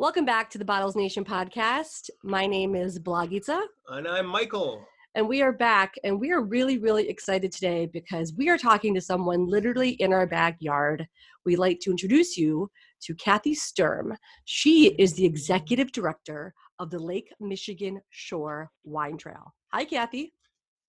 Welcome 0.00 0.24
back 0.24 0.48
to 0.50 0.58
the 0.58 0.64
Bottles 0.64 0.94
Nation 0.94 1.24
podcast. 1.24 2.08
My 2.22 2.46
name 2.46 2.76
is 2.76 3.00
Blagitza. 3.00 3.62
And 3.88 4.06
I'm 4.06 4.26
Michael. 4.26 4.86
And 5.16 5.28
we 5.28 5.42
are 5.42 5.50
back, 5.50 5.94
and 6.04 6.20
we 6.20 6.30
are 6.30 6.40
really, 6.40 6.78
really 6.78 7.08
excited 7.08 7.50
today 7.50 7.86
because 7.92 8.32
we 8.34 8.48
are 8.48 8.56
talking 8.56 8.94
to 8.94 9.00
someone 9.00 9.48
literally 9.48 9.90
in 9.94 10.12
our 10.12 10.24
backyard. 10.24 11.08
We'd 11.44 11.58
like 11.58 11.80
to 11.80 11.90
introduce 11.90 12.36
you 12.36 12.70
to 13.02 13.14
Kathy 13.16 13.54
Sturm. 13.54 14.16
She 14.44 14.94
is 15.00 15.14
the 15.14 15.24
executive 15.26 15.90
director 15.90 16.54
of 16.78 16.90
the 16.90 17.00
Lake 17.00 17.32
Michigan 17.40 18.00
Shore 18.10 18.70
Wine 18.84 19.16
Trail. 19.16 19.52
Hi, 19.72 19.84
Kathy. 19.84 20.32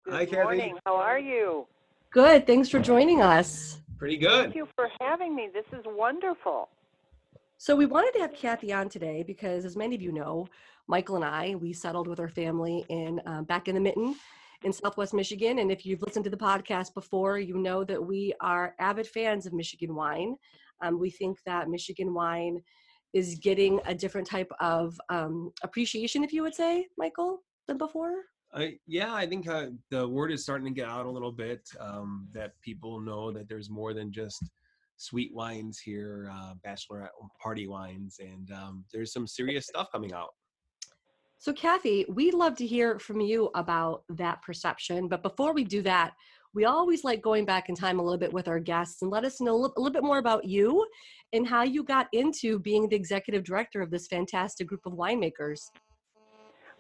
Good 0.05 0.13
Hi, 0.13 0.25
Kathy. 0.25 0.43
morning. 0.43 0.77
How 0.86 0.97
are 0.97 1.18
you? 1.18 1.65
Good. 2.11 2.45
Thanks 2.45 2.70
for 2.70 2.79
joining 2.79 3.20
us. 3.23 3.81
Pretty 3.97 4.18
good. 4.18 4.43
Thank 4.43 4.55
you 4.55 4.68
for 4.75 4.89
having 5.02 5.36
me. 5.36 5.49
This 5.52 5.65
is 5.73 5.83
wonderful. 5.88 6.70
So 7.62 7.75
we 7.75 7.86
wanted 7.86 8.14
to 8.14 8.21
have 8.21 8.34
Kathy 8.34 8.73
on 8.73 8.89
today 8.89 9.21
because, 9.21 9.66
as 9.66 9.78
many 9.78 9.93
of 9.93 10.02
you 10.02 10.11
know, 10.11 10.48
Michael 10.88 11.18
and 11.18 11.24
I 11.24 11.54
we 11.54 11.74
settled 11.74 12.07
with 12.07 12.19
our 12.19 12.28
family 12.28 12.83
in 12.89 13.21
um, 13.28 13.43
back 13.43 13.68
in 13.68 13.75
the 13.75 13.82
Mitten 13.82 14.15
in 14.64 14.74
Southwest 14.74 15.14
Michigan. 15.14 15.60
And 15.60 15.71
if 15.71 15.86
you've 15.86 16.02
listened 16.02 16.24
to 16.24 16.32
the 16.32 16.38
podcast 16.38 16.96
before, 16.96 17.38
you 17.38 17.60
know 17.60 17.83
that 17.83 18.04
we 18.04 18.33
are 18.42 18.74
avid 18.79 19.05
fans 19.05 19.46
of 19.46 19.54
Michigan 19.54 19.93
wine. 19.93 20.38
Um, 20.82 21.00
we 21.00 21.11
think 21.11 21.38
that 21.46 21.69
Michigan 21.69 22.16
wine 22.16 22.64
is 23.14 23.36
getting 23.36 23.80
a 23.86 23.93
different 23.93 24.25
type 24.25 24.52
of 24.60 25.00
um, 25.10 25.52
appreciation, 25.61 26.24
if 26.24 26.33
you 26.33 26.41
would 26.41 26.55
say, 26.55 26.88
Michael, 26.97 27.43
than 27.68 27.78
before. 27.78 28.24
I, 28.55 28.80
yeah, 28.88 29.14
I 29.14 29.28
think 29.28 29.47
uh, 29.47 29.68
the 29.91 30.07
word 30.07 30.32
is 30.32 30.41
starting 30.41 30.66
to 30.66 30.74
get 30.74 30.89
out 30.89 31.05
a 31.05 31.11
little 31.11 31.32
bit 31.32 31.69
um, 31.80 32.28
that 32.33 32.59
people 32.64 33.00
know 33.00 33.31
that 33.31 33.47
there's 33.47 33.69
more 33.69 33.94
than 33.94 34.11
just 34.11 34.50
sweet 35.02 35.33
wines 35.33 35.80
here, 35.80 36.31
uh, 36.31 36.53
bachelorette 36.66 37.09
party 37.41 37.67
wines, 37.67 38.17
and 38.19 38.52
um, 38.52 38.86
there's 38.94 39.11
some 39.11 39.27
serious 39.27 39.67
stuff 39.67 39.88
coming 39.91 40.14
out. 40.14 40.30
So, 41.39 41.52
Kathy, 41.52 42.05
we'd 42.08 42.36
love 42.36 42.55
to 42.57 42.67
hear 42.67 42.99
from 42.99 43.19
you 43.19 43.49
about 43.55 44.03
that 44.09 44.44
perception. 44.44 45.07
But 45.07 45.23
before 45.23 45.53
we 45.53 45.63
do 45.63 45.81
that, 45.81 46.13
we 46.53 46.66
always 46.66 47.03
like 47.03 47.22
going 47.22 47.45
back 47.45 47.67
in 47.67 47.75
time 47.75 47.99
a 47.99 48.03
little 48.03 48.19
bit 48.19 48.31
with 48.31 48.47
our 48.47 48.59
guests 48.59 49.02
and 49.02 49.09
let 49.09 49.25
us 49.25 49.41
know 49.41 49.53
a 49.53 49.57
little, 49.57 49.73
a 49.77 49.79
little 49.79 49.94
bit 49.94 50.03
more 50.03 50.19
about 50.19 50.45
you 50.45 50.85
and 51.33 51.47
how 51.47 51.63
you 51.63 51.83
got 51.83 52.07
into 52.13 52.59
being 52.59 52.88
the 52.88 52.95
executive 52.95 53.44
director 53.44 53.81
of 53.81 53.89
this 53.89 54.05
fantastic 54.05 54.67
group 54.67 54.81
of 54.85 54.94
winemakers. 54.94 55.61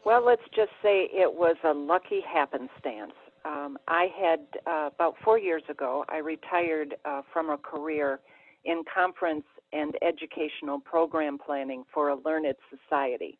Well, 0.05 0.23
let's 0.23 0.43
just 0.55 0.71
say 0.83 1.09
it 1.11 1.33
was 1.33 1.55
a 1.63 1.73
lucky 1.73 2.21
happenstance. 2.21 3.13
Um, 3.45 3.77
I 3.87 4.07
had, 4.19 4.39
uh, 4.67 4.89
about 4.93 5.15
four 5.23 5.39
years 5.39 5.63
ago, 5.69 6.05
I 6.09 6.17
retired 6.17 6.95
uh, 7.05 7.21
from 7.33 7.49
a 7.49 7.57
career 7.57 8.19
in 8.65 8.83
conference 8.93 9.45
and 9.73 9.95
educational 10.01 10.79
program 10.79 11.37
planning 11.37 11.83
for 11.93 12.09
a 12.09 12.15
learned 12.23 12.55
society. 12.69 13.39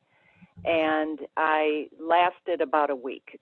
And 0.66 1.20
I 1.38 1.88
lasted 2.00 2.62
about 2.62 2.90
a 2.90 2.96
week. 2.96 3.40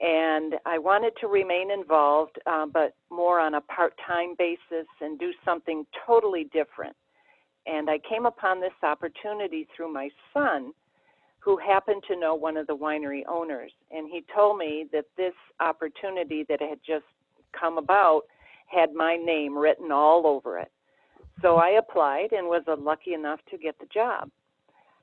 And 0.00 0.54
I 0.66 0.78
wanted 0.78 1.12
to 1.20 1.28
remain 1.28 1.70
involved, 1.70 2.38
uh, 2.46 2.66
but 2.66 2.94
more 3.10 3.38
on 3.38 3.54
a 3.54 3.60
part 3.60 3.94
time 4.04 4.34
basis 4.36 4.86
and 5.00 5.18
do 5.18 5.32
something 5.44 5.86
totally 6.06 6.48
different. 6.52 6.96
And 7.66 7.88
I 7.88 7.98
came 7.98 8.26
upon 8.26 8.60
this 8.60 8.72
opportunity 8.82 9.68
through 9.76 9.92
my 9.92 10.10
son 10.34 10.72
who 11.42 11.56
happened 11.56 12.02
to 12.06 12.16
know 12.16 12.34
one 12.34 12.56
of 12.56 12.68
the 12.68 12.76
winery 12.76 13.22
owners. 13.28 13.72
And 13.90 14.08
he 14.08 14.24
told 14.34 14.58
me 14.58 14.86
that 14.92 15.06
this 15.16 15.34
opportunity 15.60 16.46
that 16.48 16.60
had 16.60 16.78
just 16.86 17.04
come 17.58 17.78
about 17.78 18.22
had 18.66 18.94
my 18.94 19.16
name 19.16 19.58
written 19.58 19.90
all 19.90 20.26
over 20.26 20.58
it. 20.58 20.70
So 21.40 21.56
I 21.56 21.70
applied 21.70 22.32
and 22.32 22.46
was 22.46 22.62
lucky 22.78 23.14
enough 23.14 23.40
to 23.50 23.58
get 23.58 23.76
the 23.80 23.86
job. 23.92 24.30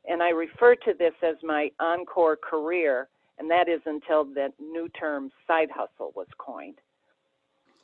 And 0.07 0.23
I 0.23 0.29
refer 0.29 0.75
to 0.75 0.93
this 0.97 1.13
as 1.21 1.35
my 1.43 1.69
encore 1.79 2.37
career, 2.37 3.09
and 3.37 3.51
that 3.51 3.67
is 3.67 3.81
until 3.85 4.23
that 4.35 4.53
new 4.59 4.87
term 4.89 5.31
side 5.45 5.69
hustle 5.73 6.13
was 6.15 6.27
coined. 6.37 6.79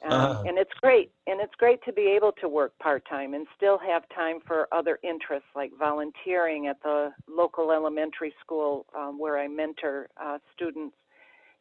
Um, 0.04 0.12
Uh-huh. 0.12 0.44
And 0.48 0.58
it's 0.58 0.74
great, 0.82 1.12
and 1.26 1.42
it's 1.42 1.56
great 1.56 1.84
to 1.86 1.94
be 1.94 2.08
able 2.08 2.32
to 2.34 2.48
work 2.48 2.78
part 2.80 3.04
time 3.08 3.34
and 3.34 3.48
still 3.56 3.78
have 3.80 4.04
time 4.10 4.40
for 4.46 4.68
other 4.72 5.00
interests 5.04 5.50
like 5.56 5.72
volunteering 5.78 6.68
at 6.68 6.82
the 6.84 7.14
local 7.28 7.72
elementary 7.72 8.34
school 8.40 8.86
um, 8.96 9.18
where 9.18 9.38
I 9.40 9.48
mentor 9.48 10.10
uh, 10.22 10.38
students, 10.54 10.96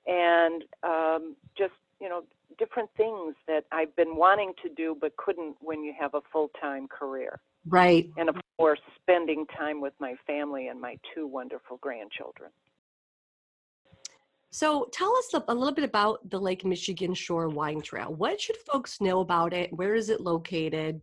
and 0.06 0.64
um, 0.82 1.36
just 1.56 1.72
you 2.00 2.08
know 2.08 2.24
different 2.58 2.90
things 2.96 3.34
that 3.46 3.64
I've 3.72 3.94
been 3.96 4.16
wanting 4.16 4.52
to 4.62 4.68
do 4.68 4.96
but 5.00 5.16
couldn't 5.16 5.56
when 5.60 5.82
you 5.82 5.94
have 5.98 6.14
a 6.14 6.20
full 6.32 6.50
time 6.60 6.86
career. 6.88 7.40
Right. 7.66 8.10
And 8.18 8.28
of 8.28 8.36
course, 8.58 8.80
spending 9.00 9.46
time 9.46 9.80
with 9.80 9.94
my 9.98 10.16
family 10.26 10.68
and 10.68 10.80
my 10.80 10.98
two 11.14 11.26
wonderful 11.26 11.78
grandchildren. 11.78 12.50
So 14.54 14.88
tell 14.92 15.12
us 15.16 15.34
a, 15.48 15.52
little 15.52 15.74
bit 15.74 15.82
about 15.82 16.30
the 16.30 16.38
Lake 16.38 16.64
Michigan 16.64 17.12
Shore 17.12 17.48
Wine 17.48 17.80
Trail. 17.80 18.14
What 18.14 18.40
should 18.40 18.56
folks 18.58 19.00
know 19.00 19.18
about 19.18 19.52
it? 19.52 19.72
Where 19.72 19.96
is 19.96 20.10
it 20.10 20.20
located? 20.20 21.00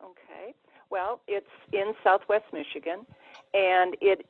Okay. 0.00 0.54
Well, 0.90 1.22
it's 1.26 1.50
in 1.72 1.92
Southwest 2.04 2.44
Michigan, 2.52 3.04
and 3.52 3.96
it 4.00 4.28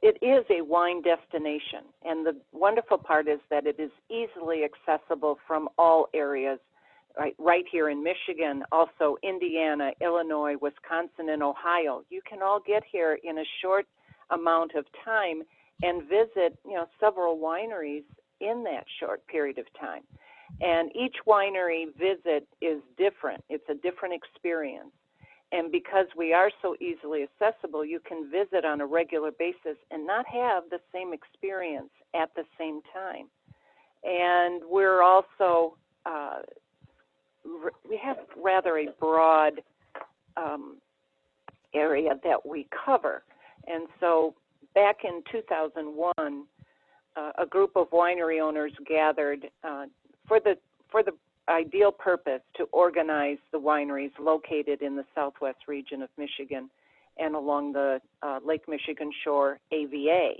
it 0.00 0.16
is 0.22 0.46
a 0.48 0.62
wine 0.62 1.02
destination. 1.02 1.84
And 2.06 2.24
the 2.24 2.40
wonderful 2.52 2.96
part 2.96 3.28
is 3.28 3.40
that 3.50 3.66
it 3.66 3.78
is 3.78 3.90
easily 4.08 4.62
accessible 4.64 5.38
from 5.46 5.68
all 5.76 6.08
areas, 6.14 6.58
right, 7.18 7.34
right 7.38 7.66
here 7.70 7.90
in 7.90 8.02
Michigan, 8.02 8.62
also 8.72 9.18
Indiana, 9.22 9.90
Illinois, 10.00 10.54
Wisconsin, 10.58 11.28
and 11.28 11.42
Ohio. 11.42 12.02
You 12.08 12.22
can 12.26 12.40
all 12.40 12.60
get 12.66 12.82
here 12.90 13.18
in 13.22 13.36
a 13.40 13.44
short 13.60 13.86
amount 14.30 14.74
of 14.74 14.86
time 15.04 15.42
and 15.82 16.02
visit, 16.02 16.58
you 16.64 16.74
know, 16.74 16.86
several 17.00 17.38
wineries 17.38 18.04
in 18.40 18.64
that 18.64 18.84
short 19.00 19.26
period 19.26 19.58
of 19.58 19.66
time. 19.78 20.02
And 20.60 20.90
each 20.94 21.16
winery 21.26 21.86
visit 21.98 22.46
is 22.60 22.80
different. 22.96 23.42
It's 23.48 23.68
a 23.68 23.74
different 23.74 24.14
experience. 24.14 24.92
And 25.52 25.70
because 25.70 26.06
we 26.16 26.32
are 26.32 26.50
so 26.62 26.74
easily 26.80 27.24
accessible, 27.24 27.84
you 27.84 28.00
can 28.00 28.30
visit 28.30 28.64
on 28.64 28.80
a 28.80 28.86
regular 28.86 29.30
basis 29.30 29.76
and 29.90 30.06
not 30.06 30.26
have 30.26 30.64
the 30.70 30.80
same 30.92 31.12
experience 31.12 31.90
at 32.14 32.34
the 32.34 32.44
same 32.58 32.80
time. 32.92 33.28
And 34.02 34.62
we're 34.68 35.02
also, 35.02 35.76
uh, 36.06 36.40
we 37.88 37.96
have 38.02 38.18
rather 38.36 38.78
a 38.78 38.88
broad 38.98 39.60
um, 40.36 40.78
area 41.74 42.18
that 42.24 42.46
we 42.46 42.66
cover. 42.84 43.22
And 43.66 43.86
so 44.00 44.34
back 44.74 44.98
in 45.04 45.22
2001, 45.30 46.44
uh, 47.16 47.30
a 47.38 47.46
group 47.46 47.72
of 47.76 47.90
winery 47.90 48.40
owners 48.42 48.72
gathered 48.86 49.48
uh, 49.62 49.86
for 50.26 50.40
the 50.40 50.56
for 50.90 51.02
the 51.02 51.12
ideal 51.48 51.92
purpose 51.92 52.40
to 52.56 52.64
organize 52.72 53.38
the 53.52 53.58
wineries 53.58 54.12
located 54.18 54.80
in 54.80 54.96
the 54.96 55.04
southwest 55.14 55.58
region 55.68 56.02
of 56.02 56.08
Michigan 56.16 56.70
and 57.18 57.34
along 57.34 57.72
the 57.72 58.00
uh, 58.22 58.40
Lake 58.44 58.62
Michigan 58.68 59.10
shore 59.22 59.58
AVA. 59.70 60.34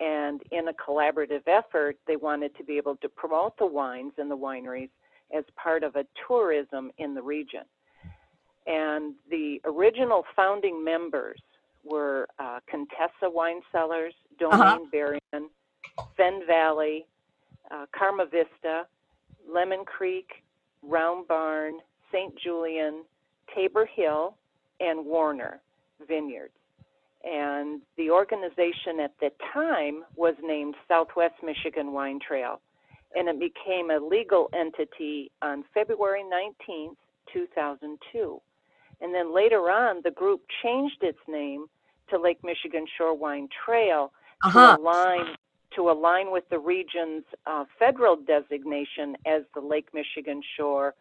And 0.00 0.42
in 0.50 0.68
a 0.68 0.72
collaborative 0.72 1.46
effort, 1.46 1.96
they 2.06 2.16
wanted 2.16 2.56
to 2.56 2.64
be 2.64 2.76
able 2.76 2.96
to 2.96 3.08
promote 3.08 3.56
the 3.58 3.66
wines 3.66 4.12
and 4.18 4.30
the 4.30 4.36
wineries 4.36 4.90
as 5.36 5.44
part 5.56 5.84
of 5.84 5.96
a 5.96 6.04
tourism 6.26 6.90
in 6.98 7.14
the 7.14 7.22
region. 7.22 7.62
And 8.66 9.14
the 9.30 9.60
original 9.64 10.24
founding 10.34 10.84
members 10.84 11.40
were 11.84 12.28
uh, 12.38 12.60
Contessa 12.68 13.24
Wine 13.30 13.60
Cellars, 13.72 14.14
Domaine 14.38 14.60
Uh-huh. 14.60 14.78
Berrien, 14.90 15.50
Fenn 16.16 16.40
Valley, 16.46 17.06
uh, 17.70 17.86
Karma 17.96 18.26
Vista, 18.26 18.86
Lemon 19.52 19.84
Creek, 19.84 20.28
Round 20.82 21.26
Barn, 21.26 21.74
St. 22.12 22.34
Julian, 22.38 23.04
Tabor 23.54 23.86
Hill, 23.86 24.34
and 24.80 25.04
Warner 25.04 25.60
Vineyards. 26.06 26.54
And 27.24 27.80
the 27.96 28.10
organization 28.10 28.98
at 29.00 29.12
the 29.20 29.30
time 29.52 30.04
was 30.16 30.34
named 30.42 30.74
Southwest 30.88 31.34
Michigan 31.42 31.92
Wine 31.92 32.18
Trail, 32.26 32.60
and 33.14 33.28
it 33.28 33.38
became 33.38 33.90
a 33.90 33.98
legal 33.98 34.48
entity 34.52 35.30
on 35.40 35.64
February 35.72 36.24
19th, 36.24 36.96
2002. 37.32 38.40
And 39.02 39.14
then 39.14 39.34
later 39.34 39.70
on, 39.70 40.00
the 40.04 40.10
group 40.12 40.40
changed 40.62 41.02
its 41.02 41.18
name 41.28 41.66
to 42.10 42.18
Lake 42.18 42.42
Michigan 42.42 42.86
Shore 42.96 43.14
Wine 43.14 43.48
Trail 43.64 44.12
to 44.42 44.48
Uh-huh. 44.48 44.76
align 44.78 45.36
to 45.76 45.90
align 45.90 46.30
with 46.30 46.46
the 46.50 46.58
region's 46.58 47.24
uh, 47.46 47.64
federal 47.78 48.14
designation 48.16 49.16
as 49.26 49.42
the 49.54 49.60
Lake 49.60 49.88
Michigan 49.94 50.42
Shore 50.56 50.94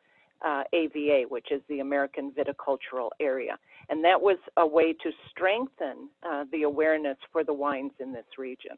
uh, 0.46 0.64
AVA, 0.72 1.26
which 1.28 1.52
is 1.52 1.62
the 1.68 1.82
American 1.82 2.32
Viticultural 2.32 3.10
Area. 3.20 3.60
And 3.90 4.02
that 4.06 4.20
was 4.22 4.38
a 4.56 4.66
way 4.66 4.94
to 4.94 5.12
strengthen 5.30 6.10
uh, 6.24 6.46
the 6.54 6.64
awareness 6.64 7.18
for 7.34 7.44
the 7.44 7.54
wines 7.54 7.92
in 8.00 8.14
this 8.14 8.26
region. 8.38 8.78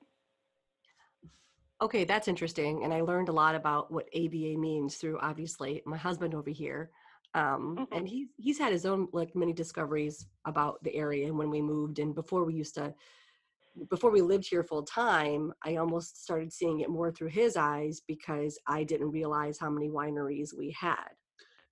Okay, 1.81 2.05
that's 2.05 2.27
interesting. 2.27 2.83
And 2.83 2.93
I 2.93 3.01
learned 3.01 3.29
a 3.29 3.33
lot 3.33 3.55
about 3.55 3.91
what 3.91 4.07
AVA 4.13 4.57
means 4.57 4.95
through 4.95 5.19
obviously 5.19 5.81
my 5.85 5.97
husband 5.97 6.33
over 6.33 6.49
here. 6.49 6.89
Um, 7.35 7.79
Mhm. 7.79 7.87
and 7.91 8.07
he's 8.07 8.29
he's 8.37 8.59
had 8.59 8.71
his 8.73 8.85
own 8.85 9.09
like 9.13 9.35
many 9.35 9.53
discoveries 9.53 10.27
about 10.45 10.83
the 10.83 10.95
area 10.95 11.27
and 11.27 11.37
when 11.37 11.49
we 11.49 11.61
moved 11.61 11.99
and 11.99 12.13
before 12.13 12.43
we 12.45 12.53
used 12.55 12.75
to 12.75 12.93
before 13.89 14.11
we 14.11 14.21
lived 14.21 14.47
here 14.47 14.63
full 14.63 14.83
time, 14.83 15.53
I 15.63 15.77
almost 15.77 16.21
started 16.23 16.53
seeing 16.53 16.81
it 16.81 16.89
more 16.89 17.11
through 17.11 17.29
his 17.29 17.57
eyes 17.57 18.01
because 18.01 18.59
I 18.67 18.83
didn't 18.83 19.11
realize 19.11 19.57
how 19.59 19.69
many 19.69 19.89
wineries 19.89 20.55
we 20.57 20.71
had. 20.71 21.09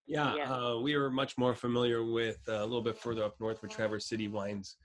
Yeah, 0.07 0.35
Yeah. 0.35 0.49
Uh, 0.49 0.77
we 0.79 0.95
were 0.97 1.09
much 1.11 1.37
more 1.37 1.55
familiar 1.55 2.03
with 2.03 2.41
uh, 2.47 2.53
a 2.53 2.65
little 2.65 2.81
bit 2.81 2.97
further 2.97 3.23
up 3.23 3.39
north 3.39 3.61
with 3.61 3.71
Traverse 3.71 4.07
City 4.07 4.27
wines. 4.27 4.77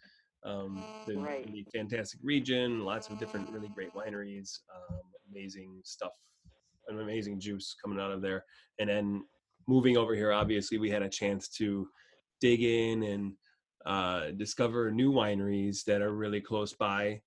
Um, 0.45 0.87
the 1.07 1.17
Right. 1.17 1.47
really 1.47 1.67
fantastic 1.73 2.21
region, 2.23 2.81
lots 2.81 3.11
of 3.11 3.19
different 3.19 3.49
really 3.51 3.69
great 3.69 3.93
wineries, 3.95 4.61
um, 4.75 5.13
amazing 5.31 5.81
stuff, 5.85 6.13
an 6.89 7.01
amazing 7.01 7.41
juice 7.41 7.75
coming 7.75 7.99
out 7.99 8.13
of 8.13 8.23
there. 8.23 8.45
And 8.79 8.89
then 8.89 9.25
moving 9.67 9.97
over 9.97 10.15
here, 10.15 10.33
obviously, 10.33 10.79
we 10.79 10.91
had 10.91 11.03
a 11.03 11.09
chance 11.09 11.49
to 11.49 11.89
dig 12.41 12.63
in 12.63 13.03
and 13.03 13.33
uh, 13.85 14.31
discover 14.37 14.91
new 14.91 15.13
wineries 15.13 15.85
that 15.85 16.03
are 16.03 16.13
really 16.15 16.41
close 16.41 16.73
by. 16.73 17.21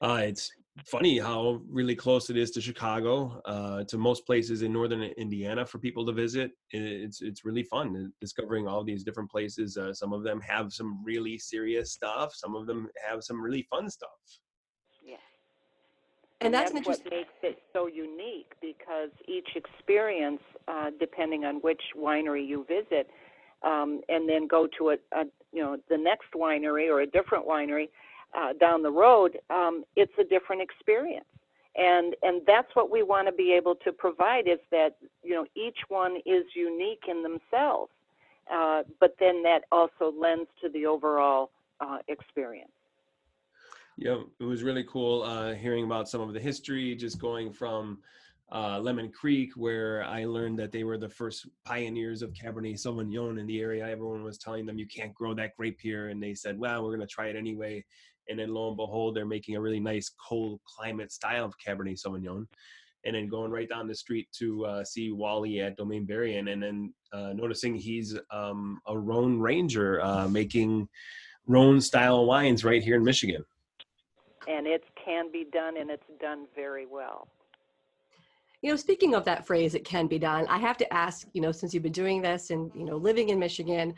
Uh, 0.00 0.20
it's 0.24 0.50
funny 0.86 1.18
how 1.18 1.60
really 1.68 1.94
close 1.94 2.30
it 2.30 2.36
is 2.36 2.50
to 2.50 2.60
Chicago, 2.60 3.40
uh, 3.44 3.84
to 3.84 3.98
most 3.98 4.26
places 4.26 4.62
in 4.62 4.72
northern 4.72 5.02
Indiana 5.02 5.64
for 5.64 5.78
people 5.78 6.04
to 6.06 6.12
visit. 6.12 6.50
It's 6.70 7.22
it's 7.22 7.44
really 7.44 7.62
fun 7.62 7.96
uh, 7.96 8.08
discovering 8.20 8.66
all 8.66 8.82
these 8.82 9.04
different 9.04 9.30
places. 9.30 9.76
Uh, 9.76 9.92
some 9.92 10.12
of 10.12 10.24
them 10.24 10.40
have 10.40 10.72
some 10.72 11.02
really 11.04 11.38
serious 11.38 11.92
stuff. 11.92 12.34
Some 12.34 12.56
of 12.56 12.66
them 12.66 12.88
have 13.08 13.22
some 13.22 13.40
really 13.40 13.66
fun 13.70 13.90
stuff. 13.90 14.10
And 16.44 16.54
that's 16.54 16.72
an 16.72 16.82
what 16.82 17.00
makes 17.10 17.32
it 17.42 17.58
so 17.72 17.86
unique 17.86 18.52
because 18.60 19.10
each 19.26 19.48
experience, 19.54 20.40
uh, 20.68 20.90
depending 20.98 21.44
on 21.44 21.56
which 21.56 21.80
winery 21.96 22.46
you 22.46 22.64
visit, 22.68 23.08
um, 23.62 24.00
and 24.08 24.28
then 24.28 24.46
go 24.46 24.66
to 24.78 24.90
a, 24.90 24.96
a 25.12 25.24
you 25.52 25.62
know 25.62 25.76
the 25.88 25.96
next 25.96 26.32
winery 26.34 26.88
or 26.88 27.00
a 27.00 27.06
different 27.06 27.46
winery 27.46 27.88
uh, 28.36 28.52
down 28.54 28.82
the 28.82 28.90
road, 28.90 29.38
um, 29.50 29.84
it's 29.96 30.12
a 30.18 30.24
different 30.24 30.62
experience. 30.62 31.26
And 31.76 32.16
and 32.22 32.42
that's 32.46 32.68
what 32.74 32.90
we 32.90 33.02
want 33.02 33.28
to 33.28 33.32
be 33.32 33.52
able 33.52 33.76
to 33.76 33.92
provide 33.92 34.46
is 34.46 34.58
that 34.70 34.96
you 35.22 35.34
know 35.34 35.46
each 35.54 35.78
one 35.88 36.16
is 36.26 36.44
unique 36.54 37.04
in 37.08 37.22
themselves, 37.22 37.92
uh, 38.52 38.82
but 39.00 39.16
then 39.18 39.42
that 39.44 39.62
also 39.70 40.12
lends 40.18 40.48
to 40.60 40.68
the 40.68 40.86
overall 40.86 41.50
uh, 41.80 41.98
experience. 42.08 42.72
Yeah, 43.98 44.22
it 44.40 44.44
was 44.44 44.62
really 44.62 44.84
cool 44.84 45.22
uh, 45.22 45.54
hearing 45.54 45.84
about 45.84 46.08
some 46.08 46.20
of 46.20 46.32
the 46.32 46.40
history, 46.40 46.94
just 46.94 47.18
going 47.18 47.52
from 47.52 47.98
uh, 48.50 48.78
Lemon 48.80 49.10
Creek, 49.10 49.50
where 49.56 50.04
I 50.04 50.24
learned 50.24 50.58
that 50.58 50.72
they 50.72 50.84
were 50.84 50.98
the 50.98 51.08
first 51.08 51.48
pioneers 51.64 52.22
of 52.22 52.32
Cabernet 52.32 52.74
Sauvignon 52.74 53.38
in 53.38 53.46
the 53.46 53.60
area. 53.60 53.88
Everyone 53.88 54.24
was 54.24 54.38
telling 54.38 54.66
them 54.66 54.78
you 54.78 54.86
can't 54.86 55.14
grow 55.14 55.34
that 55.34 55.56
grape 55.56 55.78
here, 55.80 56.08
and 56.08 56.22
they 56.22 56.34
said, 56.34 56.58
"Well, 56.58 56.82
we're 56.82 56.94
going 56.96 57.06
to 57.06 57.14
try 57.14 57.26
it 57.26 57.36
anyway." 57.36 57.84
And 58.28 58.38
then 58.38 58.54
lo 58.54 58.68
and 58.68 58.76
behold, 58.76 59.16
they're 59.16 59.26
making 59.26 59.56
a 59.56 59.60
really 59.60 59.80
nice 59.80 60.10
cold 60.10 60.60
climate 60.64 61.12
style 61.12 61.44
of 61.44 61.54
Cabernet 61.58 62.00
Sauvignon. 62.00 62.46
And 63.04 63.16
then 63.16 63.28
going 63.28 63.50
right 63.50 63.68
down 63.68 63.88
the 63.88 63.96
street 63.96 64.28
to 64.38 64.64
uh, 64.64 64.84
see 64.84 65.10
Wally 65.10 65.60
at 65.60 65.76
Domaine 65.76 66.06
Berrien, 66.06 66.48
and 66.48 66.62
then 66.62 66.94
uh, 67.12 67.32
noticing 67.34 67.74
he's 67.74 68.16
um, 68.30 68.80
a 68.86 68.96
Rhone 68.96 69.40
Ranger 69.40 70.00
uh, 70.00 70.28
making 70.28 70.88
Rhone 71.46 71.80
style 71.80 72.26
wines 72.26 72.64
right 72.64 72.82
here 72.82 72.94
in 72.96 73.02
Michigan. 73.02 73.44
And 74.48 74.66
it 74.66 74.84
can 75.04 75.30
be 75.30 75.46
done, 75.52 75.76
and 75.76 75.90
it's 75.90 76.02
done 76.20 76.46
very 76.54 76.86
well. 76.86 77.28
You 78.60 78.70
know, 78.70 78.76
speaking 78.76 79.14
of 79.14 79.24
that 79.24 79.46
phrase, 79.46 79.74
it 79.74 79.84
can 79.84 80.06
be 80.06 80.18
done. 80.18 80.46
I 80.48 80.58
have 80.58 80.76
to 80.78 80.92
ask, 80.92 81.26
you 81.32 81.40
know, 81.40 81.52
since 81.52 81.74
you've 81.74 81.82
been 81.82 81.92
doing 81.92 82.22
this 82.22 82.50
and, 82.50 82.70
you 82.74 82.84
know, 82.84 82.96
living 82.96 83.30
in 83.30 83.38
Michigan, 83.38 83.94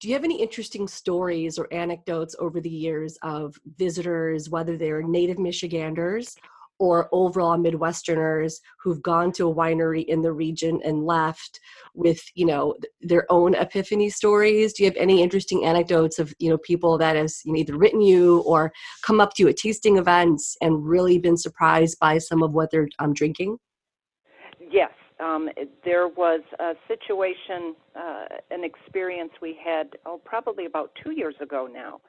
do 0.00 0.08
you 0.08 0.14
have 0.14 0.24
any 0.24 0.40
interesting 0.40 0.86
stories 0.86 1.58
or 1.58 1.72
anecdotes 1.72 2.36
over 2.38 2.60
the 2.60 2.70
years 2.70 3.18
of 3.22 3.56
visitors, 3.76 4.50
whether 4.50 4.76
they're 4.76 5.02
native 5.02 5.38
Michiganders 5.38 6.36
or 6.78 7.08
overall 7.12 7.56
Midwesterners 7.56 8.54
who've 8.82 9.02
gone 9.02 9.32
to 9.32 9.48
a 9.48 9.54
winery 9.54 10.04
in 10.06 10.22
the 10.22 10.32
region 10.32 10.80
and 10.84 11.04
left 11.04 11.60
with, 11.94 12.22
you 12.34 12.46
know, 12.46 12.74
their 13.00 13.30
own 13.30 13.54
epiphany 13.54 14.10
stories? 14.10 14.72
Do 14.72 14.82
you 14.82 14.90
have 14.90 14.96
any 14.96 15.22
interesting 15.22 15.64
anecdotes 15.64 16.18
of, 16.18 16.34
you 16.38 16.50
know, 16.50 16.58
people 16.58 16.98
that 16.98 17.16
has 17.16 17.42
you 17.44 17.52
know, 17.52 17.58
either 17.58 17.76
written 17.76 18.00
you 18.00 18.40
or 18.40 18.72
come 19.02 19.20
up 19.20 19.34
to 19.34 19.44
you 19.44 19.48
at 19.48 19.56
tasting 19.56 19.96
events 19.98 20.56
and 20.60 20.86
really 20.86 21.18
been 21.18 21.36
surprised 21.36 21.98
by 21.98 22.18
some 22.18 22.42
of 22.42 22.52
what 22.52 22.70
they're 22.70 22.88
um, 22.98 23.12
drinking? 23.12 23.58
Yes, 24.70 24.92
um, 25.20 25.48
there 25.84 26.08
was 26.08 26.40
a 26.58 26.72
situation, 26.88 27.74
uh, 27.94 28.24
an 28.50 28.64
experience 28.64 29.30
we 29.40 29.56
had, 29.64 29.90
oh, 30.06 30.20
probably 30.24 30.66
about 30.66 30.90
two 31.02 31.12
years 31.12 31.34
ago 31.40 31.68
now. 31.72 32.00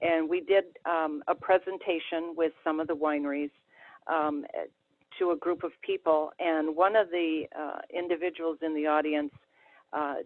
And 0.00 0.28
we 0.28 0.40
did 0.40 0.64
um, 0.86 1.22
a 1.28 1.34
presentation 1.34 2.34
with 2.36 2.52
some 2.62 2.80
of 2.80 2.88
the 2.88 2.96
wineries 2.96 3.50
um, 4.06 4.44
to 5.18 5.30
a 5.30 5.36
group 5.36 5.62
of 5.62 5.72
people. 5.82 6.32
And 6.38 6.76
one 6.76 6.96
of 6.96 7.10
the 7.10 7.44
uh, 7.58 7.78
individuals 7.92 8.58
in 8.62 8.74
the 8.74 8.86
audience 8.86 9.32
uh, 9.92 10.16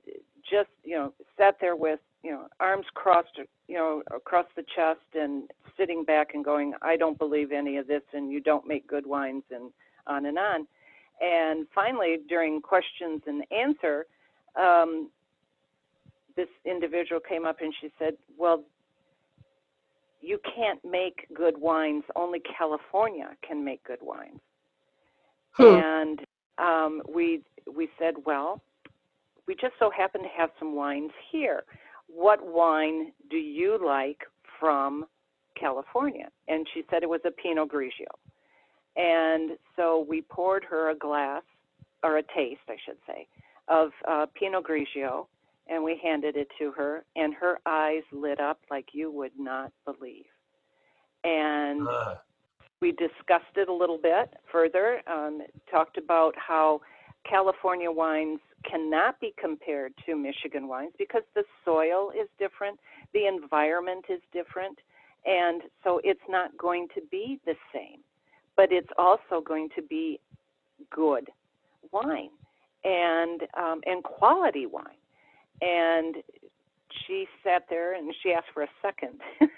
just, 0.49 0.71
you 0.83 0.97
know, 0.97 1.13
sat 1.37 1.57
there 1.61 1.77
with, 1.77 2.01
you 2.23 2.31
know, 2.31 2.47
arms 2.59 2.87
crossed, 2.95 3.39
you 3.69 3.75
know, 3.75 4.03
across 4.15 4.47
the 4.57 4.65
chest 4.75 5.01
and 5.15 5.51
sitting 5.77 6.05
back 6.05 6.35
and 6.35 6.45
going, 6.45 6.75
I 6.83 6.97
don't 6.97 7.19
believe 7.19 7.53
any 7.53 7.77
of 7.77 7.87
this, 7.87 8.03
and 8.13 8.33
you 8.33 8.41
don't 8.41 8.67
make 8.67 8.87
good 8.87 9.07
wines, 9.07 9.45
and 9.51 9.71
on 10.07 10.27
and 10.27 10.39
on. 10.39 10.67
And 11.21 11.67
finally, 11.75 12.19
during 12.29 12.61
questions 12.61 13.23
and 13.27 13.45
answer, 13.53 14.07
um, 14.57 15.11
this 16.37 16.49
individual 16.65 17.21
came 17.21 17.45
up 17.45 17.61
and 17.61 17.75
she 17.81 17.91
said, 17.99 18.17
"Well, 18.37 18.65
you 20.21 20.39
can't 20.55 20.81
make 20.85 21.27
good 21.35 21.59
wines. 21.59 22.05
Only 22.17 22.41
California 22.41 23.37
can 23.47 23.65
make 23.65 23.83
good 23.85 24.01
wines." 24.03 24.41
Hmm. 25.53 25.65
And 25.65 26.21
um, 26.59 27.03
we 27.09 27.43
we 27.73 27.89
said, 27.99 28.15
"Well, 28.25 28.63
we 29.47 29.55
just 29.55 29.75
so 29.79 29.91
happen 29.91 30.23
to 30.23 30.29
have 30.29 30.51
some 30.59 30.75
wines 30.75 31.13
here. 31.31 31.65
What 32.07 32.45
wine 32.45 33.13
do 33.31 33.37
you 33.37 33.79
like 33.85 34.25
from 34.59 35.07
California?" 35.59 36.29
And 36.49 36.67
she 36.73 36.85
said 36.91 37.03
it 37.03 37.09
was 37.09 37.21
a 37.25 37.31
Pinot 37.31 37.69
Grigio. 37.69 38.13
And 38.97 39.53
so 39.77 40.05
we 40.09 40.23
poured 40.23 40.65
her 40.65 40.91
a 40.91 40.95
glass, 40.95 41.43
or 42.03 42.19
a 42.19 42.23
taste, 42.23 42.63
I 42.69 42.77
should 42.85 42.99
say, 43.07 43.29
of 43.69 43.91
uh, 44.09 44.27
Pinot 44.35 44.65
Grigio, 44.65 45.27
and 45.69 45.83
we 45.83 46.01
handed 46.03 46.37
it 46.37 46.49
to 46.59 46.73
her, 46.73 47.05
and 47.17 47.35
her 47.35 47.59
eyes 47.67 48.03
lit 48.13 48.41
up 48.41 48.61
like 48.71 48.87
you 48.93 49.11
would 49.11 49.39
not 49.39 49.73
believe. 49.85 50.27
And 51.25 51.87
Uh, 51.87 52.17
we 52.81 52.93
discussed 52.93 53.57
it 53.57 53.69
a 53.69 53.73
little 53.73 53.99
bit 53.99 54.35
further, 54.51 55.03
um, 55.07 55.43
talked 55.71 55.99
about 55.99 56.35
how 56.37 56.81
California 57.25 57.91
wines 57.91 58.41
cannot 58.65 59.19
be 59.21 59.35
compared 59.37 59.93
to 60.07 60.17
Michigan 60.17 60.69
wines 60.69 60.93
because 60.97 61.23
the 61.35 61.45
soil 61.65 62.11
is 62.11 62.29
different, 62.39 62.79
the 63.13 63.27
environment 63.27 64.05
is 64.09 64.21
different, 64.33 64.79
and 65.27 65.63
so 65.83 66.01
it's 66.05 66.29
not 66.29 66.57
going 66.57 66.89
to 66.95 67.01
be 67.11 67.41
the 67.45 67.57
same. 67.73 68.01
But 68.57 68.73
it's 68.73 68.89
also 68.97 69.41
going 69.41 69.69
to 69.77 69.83
be 69.83 70.21
good 70.91 71.31
wine 71.93 72.31
and 72.85 73.43
um, 73.57 73.81
and 73.87 74.03
quality 74.03 74.67
wine. 74.67 75.03
And 75.61 76.17
she 77.07 77.27
sat 77.45 77.65
there 77.71 77.95
and 77.95 78.13
she 78.23 78.33
asked 78.33 78.49
for 78.53 78.63
a 78.63 78.69
second 78.83 79.21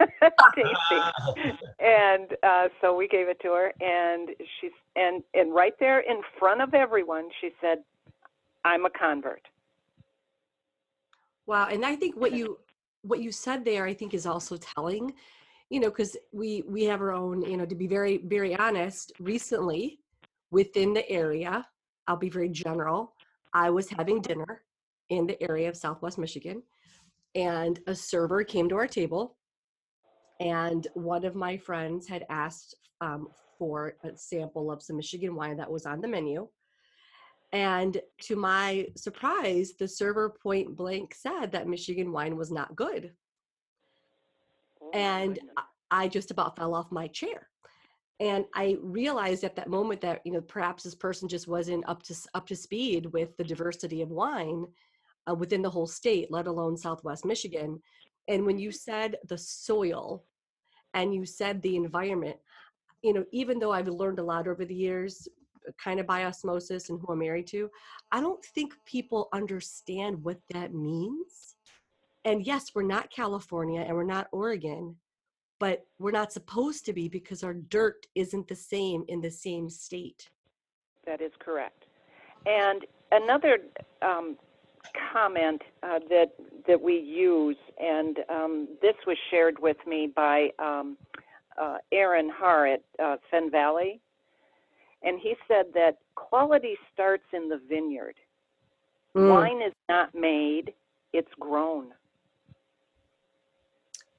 tasting 0.54 1.58
and 1.78 2.36
uh, 2.42 2.68
so 2.80 2.94
we 2.94 3.08
gave 3.08 3.28
it 3.28 3.40
to 3.40 3.48
her 3.48 3.72
and 3.80 4.30
she's 4.60 4.72
and 4.94 5.22
and 5.32 5.54
right 5.54 5.74
there 5.80 6.00
in 6.00 6.20
front 6.38 6.60
of 6.60 6.74
everyone 6.74 7.28
she 7.40 7.50
said 7.60 7.78
i'm 8.64 8.84
a 8.84 8.90
convert 8.90 9.42
Wow, 11.50 11.66
and 11.66 11.84
I 11.84 11.96
think 11.96 12.14
what 12.14 12.32
you 12.32 12.60
what 13.02 13.18
you 13.18 13.32
said 13.32 13.64
there, 13.64 13.84
I 13.84 13.92
think, 13.92 14.14
is 14.14 14.24
also 14.24 14.56
telling. 14.56 15.12
You 15.68 15.80
know, 15.80 15.88
because 15.88 16.16
we 16.30 16.62
we 16.68 16.84
have 16.84 17.00
our 17.00 17.10
own. 17.10 17.42
You 17.42 17.56
know, 17.56 17.66
to 17.66 17.74
be 17.74 17.88
very 17.88 18.18
very 18.18 18.54
honest, 18.54 19.12
recently 19.18 19.98
within 20.52 20.94
the 20.94 21.08
area, 21.10 21.66
I'll 22.06 22.16
be 22.16 22.30
very 22.30 22.48
general. 22.50 23.14
I 23.52 23.68
was 23.68 23.90
having 23.90 24.20
dinner 24.20 24.62
in 25.10 25.26
the 25.26 25.40
area 25.42 25.68
of 25.68 25.76
Southwest 25.76 26.18
Michigan, 26.18 26.62
and 27.34 27.78
a 27.86 27.94
server 27.94 28.42
came 28.42 28.68
to 28.68 28.76
our 28.76 28.86
table, 28.86 29.36
and 30.40 30.88
one 30.94 31.24
of 31.24 31.34
my 31.34 31.56
friends 31.56 32.08
had 32.08 32.24
asked 32.30 32.74
um, 33.00 33.28
for 33.58 33.94
a 34.02 34.16
sample 34.16 34.70
of 34.72 34.82
some 34.82 34.96
Michigan 34.96 35.34
wine 35.34 35.56
that 35.58 35.70
was 35.70 35.84
on 35.84 36.00
the 36.00 36.08
menu. 36.08 36.48
And 37.52 38.00
to 38.22 38.36
my 38.36 38.86
surprise, 38.96 39.74
the 39.78 39.88
server 39.88 40.30
point 40.42 40.76
blank 40.76 41.14
said 41.14 41.52
that 41.52 41.68
Michigan 41.68 42.10
wine 42.10 42.36
was 42.36 42.50
not 42.50 42.74
good. 42.74 43.12
Oh, 44.82 44.90
And. 44.94 45.38
I 45.90 46.08
just 46.08 46.30
about 46.30 46.56
fell 46.56 46.74
off 46.74 46.92
my 46.92 47.08
chair. 47.08 47.48
And 48.20 48.44
I 48.54 48.76
realized 48.82 49.44
at 49.44 49.56
that 49.56 49.68
moment 49.68 50.00
that, 50.02 50.20
you 50.24 50.32
know, 50.32 50.42
perhaps 50.42 50.84
this 50.84 50.94
person 50.94 51.28
just 51.28 51.48
wasn't 51.48 51.88
up 51.88 52.02
to 52.04 52.14
up 52.34 52.46
to 52.48 52.56
speed 52.56 53.06
with 53.06 53.36
the 53.36 53.44
diversity 53.44 54.02
of 54.02 54.10
wine 54.10 54.66
uh, 55.28 55.34
within 55.34 55.62
the 55.62 55.70
whole 55.70 55.86
state, 55.86 56.30
let 56.30 56.46
alone 56.46 56.76
Southwest 56.76 57.24
Michigan. 57.24 57.80
And 58.28 58.46
when 58.46 58.58
you 58.58 58.70
said 58.70 59.16
the 59.28 59.38
soil 59.38 60.24
and 60.94 61.14
you 61.14 61.24
said 61.24 61.60
the 61.62 61.76
environment, 61.76 62.36
you 63.02 63.12
know, 63.12 63.24
even 63.32 63.58
though 63.58 63.72
I've 63.72 63.88
learned 63.88 64.18
a 64.18 64.24
lot 64.24 64.46
over 64.46 64.64
the 64.64 64.74
years, 64.74 65.26
kind 65.82 66.00
of 66.00 66.06
by 66.06 66.24
osmosis 66.24 66.90
and 66.90 67.00
who 67.00 67.12
I'm 67.12 67.18
married 67.18 67.46
to, 67.48 67.70
I 68.12 68.20
don't 68.20 68.44
think 68.44 68.74
people 68.86 69.28
understand 69.32 70.22
what 70.22 70.38
that 70.52 70.74
means. 70.74 71.56
And 72.24 72.46
yes, 72.46 72.72
we're 72.74 72.82
not 72.82 73.10
California 73.10 73.80
and 73.80 73.96
we're 73.96 74.04
not 74.04 74.28
Oregon, 74.32 74.96
but 75.58 75.86
we're 75.98 76.10
not 76.10 76.32
supposed 76.32 76.84
to 76.86 76.92
be 76.92 77.08
because 77.08 77.42
our 77.42 77.54
dirt 77.54 78.06
isn't 78.14 78.48
the 78.48 78.56
same 78.56 79.04
in 79.08 79.20
the 79.20 79.30
same 79.30 79.68
state. 79.70 80.28
That 81.06 81.20
is 81.20 81.32
correct. 81.38 81.86
And 82.46 82.84
another 83.12 83.58
um, 84.02 84.36
comment 85.12 85.62
uh, 85.82 85.98
that 86.08 86.32
that 86.66 86.80
we 86.80 86.98
use, 86.98 87.56
and 87.80 88.18
um, 88.28 88.68
this 88.82 88.94
was 89.06 89.16
shared 89.30 89.58
with 89.60 89.76
me 89.86 90.12
by 90.14 90.48
um, 90.58 90.96
uh, 91.60 91.78
Aaron 91.92 92.30
Har 92.32 92.66
at 92.66 92.82
uh, 93.02 93.16
Fenn 93.30 93.50
Valley, 93.50 94.00
and 95.02 95.20
he 95.20 95.34
said 95.48 95.66
that 95.74 95.98
quality 96.14 96.76
starts 96.92 97.24
in 97.32 97.48
the 97.48 97.60
vineyard. 97.68 98.14
Mm, 99.16 99.28
Wine 99.28 99.62
is 99.62 99.74
not 99.88 100.14
made; 100.14 100.72
it's 101.12 101.32
grown. 101.38 101.88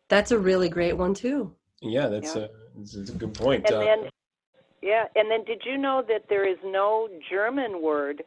that's 0.10 0.32
a 0.32 0.40
really 0.40 0.70
great 0.70 0.94
one 0.98 1.14
too. 1.14 1.54
Yeah, 1.82 2.08
that's 2.08 2.36
Yeah. 2.36 2.44
a 2.44 2.50
that's 2.78 3.10
a 3.10 3.14
good 3.14 3.34
point. 3.34 3.66
And 3.66 3.76
Uh, 3.76 3.80
then, 3.82 4.10
yeah, 4.82 5.06
and 5.16 5.32
then 5.32 5.44
did 5.46 5.62
you 5.66 5.78
know 5.78 6.04
that 6.08 6.26
there 6.30 6.46
is 6.46 6.58
no 6.66 7.10
German 7.30 7.82
word 7.82 8.24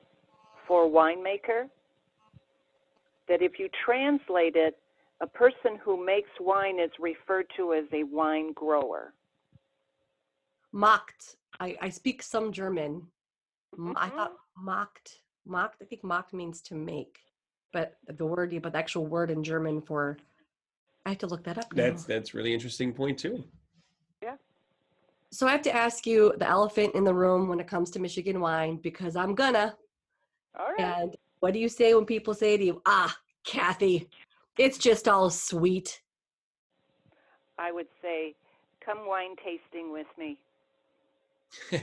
for 0.67 0.87
winemaker? 0.89 1.69
That 3.29 3.43
if 3.43 3.59
you 3.59 3.69
translate 3.85 4.57
it, 4.57 4.77
a 5.21 5.27
person 5.27 5.79
who 5.83 6.05
makes 6.05 6.31
wine 6.41 6.79
is 6.79 6.91
referred 6.99 7.47
to 7.57 7.73
as 7.73 7.85
a 7.93 8.05
wine 8.05 8.53
grower. 8.53 9.15
Macht. 10.73 11.37
I, 11.61 11.77
I 11.81 11.89
speak 11.89 12.23
some 12.23 12.53
German. 12.53 13.07
M- 13.79 13.95
I 13.97 14.07
mm-hmm. 14.07 14.17
thought 14.17 14.33
macht. 14.59 15.21
Macht. 15.47 15.77
I 15.81 15.85
think 15.85 16.03
macht 16.03 16.33
means 16.33 16.61
to 16.63 16.75
make, 16.75 17.21
but 17.73 17.97
the 18.09 18.27
word, 18.27 18.59
but 18.61 18.73
the 18.73 18.79
actual 18.79 19.07
word 19.07 19.31
in 19.31 19.45
German 19.45 19.81
for, 19.81 20.19
I 21.07 21.11
have 21.11 21.19
to 21.19 21.27
look 21.27 21.45
that 21.45 21.59
up. 21.59 21.73
Now. 21.73 21.85
that's 21.85 22.05
that's 22.05 22.35
really 22.35 22.53
interesting 22.53 22.93
point 22.93 23.19
too. 23.19 23.45
Yeah. 24.23 24.37
So 25.31 25.47
I 25.47 25.53
have 25.53 25.63
to 25.63 25.75
ask 25.75 26.07
you 26.07 26.35
the 26.39 26.49
elephant 26.49 26.95
in 26.95 27.05
the 27.05 27.15
room 27.15 27.49
when 27.49 27.61
it 27.61 27.69
comes 27.69 27.91
to 27.93 28.01
Michigan 28.01 28.41
wine 28.41 28.77
because 28.83 29.17
I'm 29.17 29.35
gonna. 29.35 29.77
All 30.59 30.73
right. 30.77 31.03
And 31.03 31.17
what 31.45 31.53
do 31.53 31.59
you 31.59 31.69
say 31.69 31.93
when 31.93 32.07
people 32.07 32.33
say 32.33 32.57
to 32.57 32.65
you, 32.65 32.81
"Ah, 32.87 33.15
Kathy, 33.45 34.09
it's 34.57 34.79
just 34.79 35.07
all 35.07 35.29
sweet"? 35.29 36.01
I 37.59 37.71
would 37.71 37.89
say, 38.01 38.35
come 38.83 39.07
wine 39.07 39.37
tasting 39.45 39.93
with 39.93 40.07
me. 40.17 40.39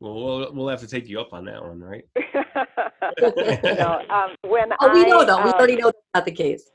well, 0.00 0.14
we'll 0.14 0.54
we'll 0.54 0.68
have 0.70 0.80
to 0.80 0.86
take 0.86 1.06
you 1.06 1.20
up 1.20 1.34
on 1.34 1.44
that 1.44 1.62
one, 1.62 1.80
right? 1.80 2.04
no, 3.62 4.00
um, 4.08 4.34
when 4.48 4.72
Oh, 4.80 4.90
we 4.94 5.04
know 5.04 5.20
I, 5.20 5.26
though. 5.26 5.44
We 5.44 5.50
uh, 5.50 5.52
already 5.52 5.76
know 5.76 5.88
that's 5.88 5.98
not 6.14 6.24
the 6.24 6.32
case. 6.32 6.70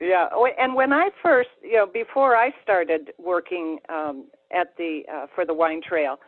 Yeah, 0.00 0.28
and 0.58 0.74
when 0.74 0.94
I 0.94 1.10
first, 1.22 1.50
you 1.62 1.74
know, 1.74 1.86
before 1.86 2.34
I 2.34 2.50
started 2.62 3.12
working 3.18 3.78
um, 3.90 4.28
at 4.54 4.74
the 4.78 5.02
uh, 5.12 5.26
for 5.34 5.44
the 5.44 5.52
Wine 5.52 5.82
Trail, 5.86 6.18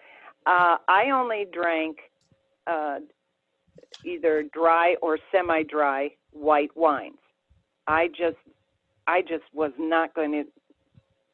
uh, 0.44 0.76
I 0.86 1.08
only 1.14 1.46
drank 1.50 1.96
uh, 2.66 2.98
either 4.04 4.44
dry 4.52 4.96
or 5.02 5.18
semi-dry 5.32 6.10
white 6.32 6.74
wines. 6.76 7.18
I 7.86 8.08
just, 8.08 8.36
I 9.06 9.22
just 9.22 9.44
was 9.52 9.72
not 9.78 10.14
going 10.14 10.32
to, 10.32 10.44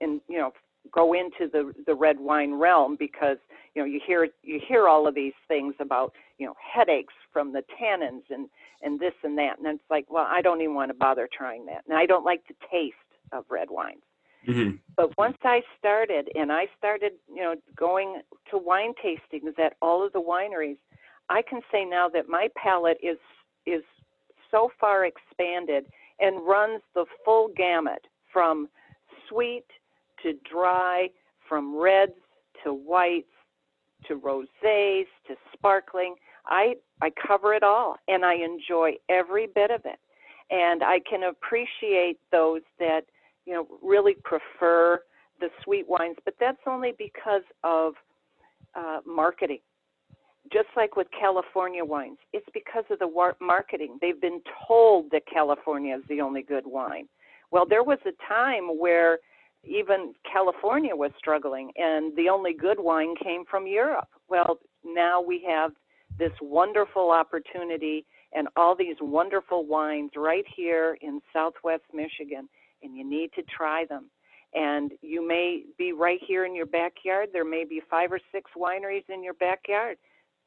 in 0.00 0.20
you 0.28 0.38
know, 0.38 0.52
go 0.92 1.12
into 1.12 1.46
the 1.50 1.72
the 1.86 1.94
red 1.94 2.18
wine 2.18 2.54
realm 2.54 2.96
because 2.98 3.36
you 3.74 3.82
know 3.82 3.86
you 3.86 4.00
hear 4.04 4.28
you 4.42 4.60
hear 4.66 4.88
all 4.88 5.06
of 5.06 5.14
these 5.14 5.34
things 5.46 5.74
about 5.78 6.12
you 6.38 6.46
know 6.46 6.54
headaches 6.58 7.14
from 7.32 7.52
the 7.52 7.62
tannins 7.80 8.22
and 8.30 8.48
and 8.82 8.98
this 8.98 9.12
and 9.22 9.36
that. 9.38 9.58
And 9.58 9.66
it's 9.66 9.90
like, 9.90 10.06
well, 10.10 10.26
I 10.28 10.40
don't 10.40 10.60
even 10.62 10.74
want 10.74 10.90
to 10.90 10.94
bother 10.94 11.28
trying 11.30 11.66
that. 11.66 11.84
And 11.86 11.96
I 11.96 12.06
don't 12.06 12.24
like 12.24 12.42
the 12.48 12.54
taste 12.70 12.96
of 13.32 13.44
red 13.50 13.68
wines. 13.70 14.02
Mhm. 14.46 14.78
But 14.96 15.16
once 15.18 15.36
I 15.44 15.62
started 15.78 16.30
and 16.34 16.50
I 16.50 16.66
started, 16.78 17.12
you 17.28 17.42
know, 17.42 17.56
going 17.76 18.22
to 18.50 18.58
wine 18.58 18.94
tastings 18.94 19.58
at 19.58 19.76
all 19.82 20.02
of 20.04 20.12
the 20.12 20.20
wineries, 20.20 20.78
I 21.30 21.42
can 21.42 21.60
say 21.72 21.84
now 21.84 22.08
that 22.10 22.28
my 22.28 22.48
palate 22.56 22.98
is 23.02 23.18
is 23.64 23.82
so 24.50 24.70
far 24.80 25.06
expanded 25.06 25.86
and 26.18 26.46
runs 26.46 26.82
the 26.94 27.06
full 27.24 27.50
gamut 27.56 28.06
from 28.32 28.68
sweet 29.28 29.64
to 30.22 30.34
dry, 30.50 31.08
from 31.48 31.76
reds 31.76 32.12
to 32.64 32.74
whites 32.74 33.28
to 34.08 34.18
rosés 34.18 35.06
to 35.26 35.34
sparkling. 35.52 36.16
I 36.46 36.74
I 37.00 37.10
cover 37.26 37.54
it 37.54 37.62
all 37.62 37.96
and 38.08 38.24
I 38.24 38.34
enjoy 38.34 38.94
every 39.08 39.46
bit 39.46 39.70
of 39.70 39.82
it. 39.84 39.98
And 40.50 40.82
I 40.82 40.98
can 41.08 41.22
appreciate 41.22 42.18
those 42.32 42.62
that, 42.80 43.02
you 43.46 43.52
know, 43.52 43.68
really 43.82 44.16
prefer 44.24 45.00
the 45.38 45.48
sweet 45.62 45.88
wines, 45.88 46.16
but 46.24 46.34
that's 46.40 46.58
only 46.66 46.92
because 46.98 47.44
of 47.62 47.94
uh, 48.74 48.98
marketing. 49.06 49.60
Just 50.52 50.68
like 50.76 50.96
with 50.96 51.06
California 51.18 51.84
wines, 51.84 52.18
it's 52.32 52.48
because 52.52 52.84
of 52.90 52.98
the 52.98 53.06
war- 53.06 53.36
marketing. 53.40 53.98
They've 54.00 54.20
been 54.20 54.40
told 54.66 55.10
that 55.12 55.22
California 55.32 55.96
is 55.96 56.02
the 56.08 56.20
only 56.20 56.42
good 56.42 56.66
wine. 56.66 57.08
Well, 57.50 57.66
there 57.66 57.84
was 57.84 57.98
a 58.04 58.12
time 58.28 58.78
where 58.78 59.18
even 59.64 60.14
California 60.30 60.94
was 60.96 61.12
struggling, 61.18 61.70
and 61.76 62.16
the 62.16 62.28
only 62.28 62.52
good 62.52 62.80
wine 62.80 63.14
came 63.22 63.44
from 63.44 63.66
Europe. 63.66 64.08
Well, 64.28 64.58
now 64.84 65.20
we 65.20 65.44
have 65.48 65.72
this 66.18 66.32
wonderful 66.40 67.10
opportunity 67.10 68.04
and 68.32 68.48
all 68.56 68.74
these 68.74 68.96
wonderful 69.00 69.66
wines 69.66 70.12
right 70.16 70.44
here 70.56 70.96
in 71.00 71.20
southwest 71.32 71.82
Michigan, 71.92 72.48
and 72.82 72.96
you 72.96 73.04
need 73.04 73.32
to 73.34 73.42
try 73.42 73.84
them. 73.88 74.06
And 74.54 74.92
you 75.00 75.26
may 75.26 75.64
be 75.78 75.92
right 75.92 76.20
here 76.26 76.44
in 76.44 76.54
your 76.54 76.66
backyard. 76.66 77.28
There 77.32 77.44
may 77.44 77.64
be 77.64 77.80
five 77.88 78.10
or 78.12 78.20
six 78.32 78.50
wineries 78.56 79.08
in 79.08 79.22
your 79.22 79.34
backyard. 79.34 79.96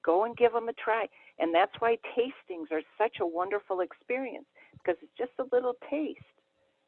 Go 0.04 0.26
and 0.26 0.36
give 0.36 0.54
them 0.54 0.70
a 0.70 0.74
try. 0.74 1.08
And 1.40 1.54
that's 1.54 1.74
why 1.80 1.98
tastings 2.18 2.72
are 2.72 2.82
such 2.98 3.18
a 3.22 3.26
wonderful 3.26 3.82
experience 3.82 4.46
because 4.74 4.98
it's 5.02 5.18
just 5.18 5.32
a 5.40 5.56
little 5.56 5.76
taste. 5.90 6.20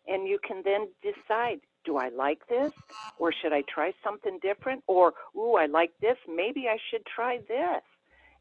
And 0.07 0.27
you 0.27 0.39
can 0.45 0.62
then 0.63 0.88
decide 1.01 1.62
do 1.86 1.98
I 1.98 2.10
like 2.10 2.39
this? 2.50 2.72
Or 3.19 3.31
should 3.31 3.53
I 3.53 3.62
try 3.69 3.93
something 4.03 4.39
different? 4.41 4.84
Or, 4.88 5.13
ooh, 5.38 5.53
I 5.53 5.67
like 5.67 5.91
this. 6.01 6.17
Maybe 6.27 6.67
I 6.67 6.77
should 6.89 7.05
try 7.05 7.38
this 7.48 7.84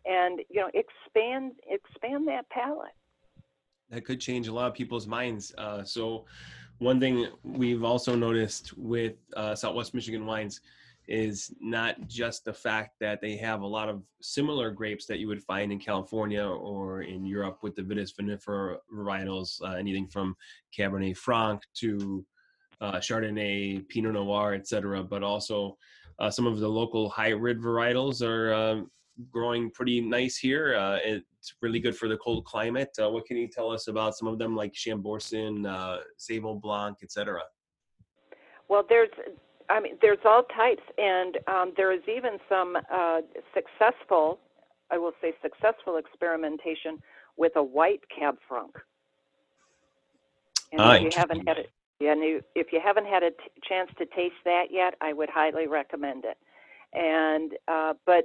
and 0.06 0.40
you 0.50 0.60
know 0.60 0.70
expand 0.74 1.52
expand 1.70 2.28
that 2.28 2.48
palate 2.50 2.92
that 3.90 4.04
could 4.04 4.20
change 4.20 4.48
a 4.48 4.52
lot 4.52 4.66
of 4.66 4.74
people's 4.74 5.06
minds. 5.06 5.54
Uh, 5.56 5.84
so, 5.84 6.24
one 6.78 6.98
thing 6.98 7.28
we've 7.44 7.84
also 7.84 8.14
noticed 8.14 8.76
with 8.76 9.14
uh, 9.36 9.54
Southwest 9.54 9.94
Michigan 9.94 10.26
wines 10.26 10.60
is 11.06 11.52
not 11.60 11.96
just 12.08 12.44
the 12.44 12.52
fact 12.52 12.92
that 13.00 13.20
they 13.20 13.36
have 13.36 13.60
a 13.60 13.66
lot 13.66 13.88
of 13.88 14.02
similar 14.22 14.70
grapes 14.70 15.06
that 15.06 15.18
you 15.18 15.28
would 15.28 15.42
find 15.42 15.70
in 15.70 15.78
California 15.78 16.44
or 16.44 17.02
in 17.02 17.24
Europe 17.24 17.58
with 17.62 17.74
the 17.74 17.82
Vitis 17.82 18.14
vinifera 18.18 18.76
varietals, 18.92 19.60
uh, 19.62 19.74
anything 19.74 20.06
from 20.06 20.34
Cabernet 20.76 21.16
Franc 21.16 21.62
to 21.74 22.24
uh, 22.80 22.96
Chardonnay, 22.96 23.86
Pinot 23.88 24.14
Noir, 24.14 24.54
etc. 24.54 25.02
But 25.02 25.22
also 25.22 25.76
uh, 26.18 26.30
some 26.30 26.46
of 26.46 26.58
the 26.60 26.68
local 26.68 27.08
hybrid 27.08 27.60
varietals 27.60 28.22
are 28.22 28.54
um 28.54 28.90
growing 29.30 29.70
pretty 29.70 30.00
nice 30.00 30.36
here. 30.36 30.74
Uh, 30.76 30.98
it's 31.04 31.54
really 31.62 31.78
good 31.78 31.96
for 31.96 32.08
the 32.08 32.16
cold 32.16 32.44
climate. 32.44 32.90
Uh, 33.00 33.08
what 33.08 33.24
can 33.26 33.36
you 33.36 33.46
tell 33.46 33.70
us 33.70 33.86
about 33.86 34.16
some 34.16 34.26
of 34.26 34.38
them, 34.38 34.56
like 34.56 34.72
Chambourcin, 34.72 35.64
uh, 35.68 35.98
Seyval 36.18 36.60
Blanc, 36.60 36.98
etc.? 37.02 37.40
well 38.68 38.84
there's 38.88 39.10
i 39.70 39.80
mean 39.80 39.96
there's 40.02 40.18
all 40.24 40.42
types 40.56 40.82
and 40.98 41.38
um, 41.46 41.72
there 41.76 41.92
is 41.92 42.02
even 42.08 42.38
some 42.48 42.76
uh, 42.92 43.20
successful 43.54 44.40
i 44.90 44.98
will 44.98 45.12
say 45.20 45.32
successful 45.42 45.96
experimentation 45.96 46.98
with 47.36 47.52
a 47.56 47.62
white 47.62 48.02
cab 48.16 48.36
franc 48.48 48.72
and 50.72 50.80
Ah, 50.80 50.94
if 50.94 51.02
you 51.02 51.10
haven't 51.14 51.46
had 51.48 51.58
it 51.58 51.70
yeah, 52.00 52.14
if 52.54 52.72
you 52.72 52.80
haven't 52.84 53.06
had 53.06 53.22
a 53.22 53.30
t- 53.30 53.36
chance 53.66 53.90
to 53.98 54.06
taste 54.06 54.34
that 54.44 54.66
yet, 54.70 54.94
I 55.00 55.12
would 55.12 55.30
highly 55.30 55.66
recommend 55.68 56.24
it. 56.24 56.36
And 56.92 57.52
uh, 57.68 57.94
but 58.04 58.24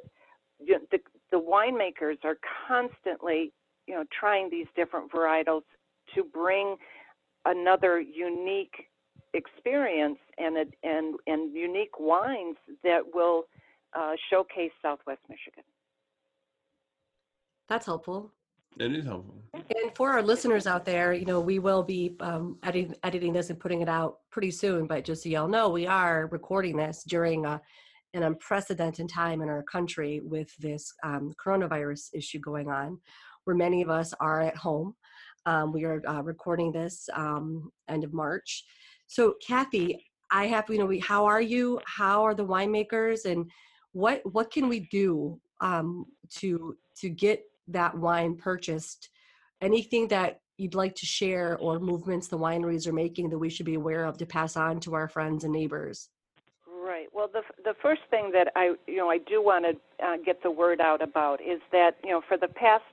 you 0.60 0.74
know, 0.74 0.80
the 0.92 1.00
the 1.32 1.40
winemakers 1.40 2.18
are 2.24 2.38
constantly, 2.68 3.54
you 3.88 3.94
know, 3.94 4.04
trying 4.18 4.50
these 4.50 4.68
different 4.76 5.12
varietals 5.12 5.64
to 6.16 6.24
bring 6.24 6.76
another 7.46 8.00
unique 8.02 8.89
experience 9.34 10.18
and 10.38 10.58
a, 10.58 10.66
and 10.84 11.16
and 11.28 11.54
unique 11.56 12.00
wines 12.00 12.58
that 12.84 13.02
will 13.14 13.44
uh, 13.98 14.14
showcase 14.30 14.72
Southwest 14.82 15.22
Michigan. 15.30 15.64
That's 17.68 17.86
helpful. 17.86 18.34
It 18.80 18.96
is 18.96 19.06
helpful. 19.06 19.44
And 19.54 19.96
for 19.96 20.12
our 20.12 20.22
listeners 20.22 20.66
out 20.66 20.86
there, 20.86 21.12
you 21.14 21.26
know, 21.26 21.40
we 21.40 21.60
will 21.60 21.84
be 21.84 22.16
um, 22.22 22.58
editing, 22.64 22.96
editing 23.04 23.34
this 23.34 23.50
and 23.50 23.60
putting 23.60 23.82
it 23.82 23.90
out 23.90 24.20
pretty 24.32 24.52
soon. 24.52 24.88
But 24.88 25.04
just 25.04 25.24
so 25.24 25.30
y'all 25.30 25.48
know, 25.48 25.70
we 25.70 25.86
are 25.86 26.28
recording 26.32 26.78
this 26.78 27.04
during 27.04 27.46
a, 27.46 27.60
an 28.14 28.24
unprecedented 28.24 29.10
time 29.10 29.42
in 29.42 29.50
our 29.50 29.64
country 29.64 30.22
with 30.24 30.56
this 30.58 30.94
um, 31.04 31.34
coronavirus 31.44 32.10
issue 32.14 32.40
going 32.40 32.70
on, 32.70 33.00
where 33.44 33.56
many 33.56 33.82
of 33.82 33.90
us 33.90 34.14
are 34.20 34.42
at 34.42 34.56
home. 34.56 34.96
Um, 35.46 35.74
we 35.74 35.84
are 35.84 36.02
uh, 36.08 36.22
recording 36.22 36.72
this 36.72 37.10
um, 37.14 37.72
end 37.88 38.04
of 38.04 38.14
March. 38.14 38.64
So, 39.10 39.36
Kathy, 39.46 40.06
I 40.30 40.46
have 40.46 40.70
you 40.70 40.78
know, 40.78 40.86
we, 40.86 41.00
how 41.00 41.26
are 41.26 41.42
you? 41.42 41.82
How 41.86 42.24
are 42.24 42.36
the 42.36 42.46
winemakers, 42.46 43.26
and 43.26 43.50
what 43.92 44.22
what 44.32 44.52
can 44.52 44.70
we 44.70 44.82
do 44.92 45.42
um, 45.62 46.06
to 46.38 46.78
to 46.98 47.10
get 47.10 47.44
that 47.70 47.98
wine 47.98 48.36
purchased? 48.36 49.10
Anything 49.62 50.08
that 50.10 50.42
you'd 50.58 50.76
like 50.76 50.94
to 50.94 51.08
share 51.08 51.58
or 51.58 51.80
movements 51.80 52.28
the 52.28 52.38
wineries 52.38 52.86
are 52.86 52.94
making 52.94 53.30
that 53.30 53.40
we 53.40 53.50
should 53.50 53.66
be 53.66 53.74
aware 53.74 54.06
of 54.06 54.18
to 54.20 54.28
pass 54.28 54.56
on 54.56 54.80
to 54.82 54.94
our 54.94 55.08
friends 55.08 55.44
and 55.44 55.54
neighbors? 55.54 56.10
Right. 56.68 57.08
Well, 57.12 57.30
the 57.34 57.42
the 57.64 57.74
first 57.82 58.02
thing 58.12 58.30
that 58.34 58.52
I 58.56 58.76
you 58.86 58.98
know 58.98 59.10
I 59.10 59.18
do 59.18 59.44
want 59.44 59.66
to 59.66 60.06
uh, 60.06 60.18
get 60.24 60.44
the 60.44 60.52
word 60.52 60.82
out 60.82 61.02
about 61.02 61.42
is 61.42 61.62
that 61.72 61.98
you 62.04 62.12
know 62.12 62.22
for 62.28 62.38
the 62.38 62.50
past 62.50 62.84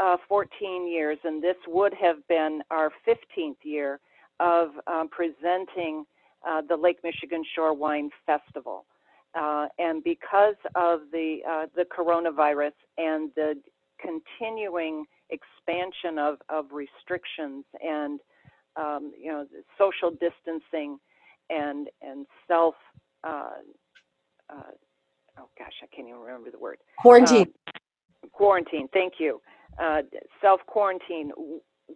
uh, 0.00 0.16
14 0.26 0.88
years, 0.88 1.18
and 1.24 1.42
this 1.42 1.56
would 1.68 1.92
have 1.92 2.26
been 2.26 2.62
our 2.70 2.90
15th 3.06 3.56
year 3.62 4.00
of 4.42 4.70
um, 4.88 5.08
presenting 5.08 6.04
uh, 6.46 6.60
the 6.68 6.76
Lake 6.76 6.98
Michigan 7.04 7.44
Shore 7.54 7.72
Wine 7.74 8.10
Festival. 8.26 8.84
Uh, 9.34 9.66
and 9.78 10.02
because 10.04 10.56
of 10.74 11.00
the 11.12 11.38
uh, 11.48 11.66
the 11.74 11.84
coronavirus 11.84 12.72
and 12.98 13.30
the 13.34 13.54
continuing 13.98 15.06
expansion 15.30 16.18
of, 16.18 16.36
of 16.50 16.66
restrictions 16.72 17.64
and 17.82 18.20
um, 18.76 19.12
you 19.18 19.30
know 19.32 19.46
social 19.78 20.10
distancing 20.10 20.98
and 21.48 21.88
and 22.02 22.26
self 22.46 22.74
uh, 23.24 23.52
uh, 24.50 24.72
oh 25.38 25.48
gosh 25.58 25.72
I 25.82 25.86
can't 25.94 26.08
even 26.08 26.20
remember 26.20 26.50
the 26.50 26.58
word 26.58 26.76
Quarantine. 26.98 27.48
uh, 27.68 28.28
quarantine 28.32 28.88
thank 28.92 29.14
you 29.18 29.40
uh, 29.82 30.02
self 30.42 30.60
quarantine 30.66 31.32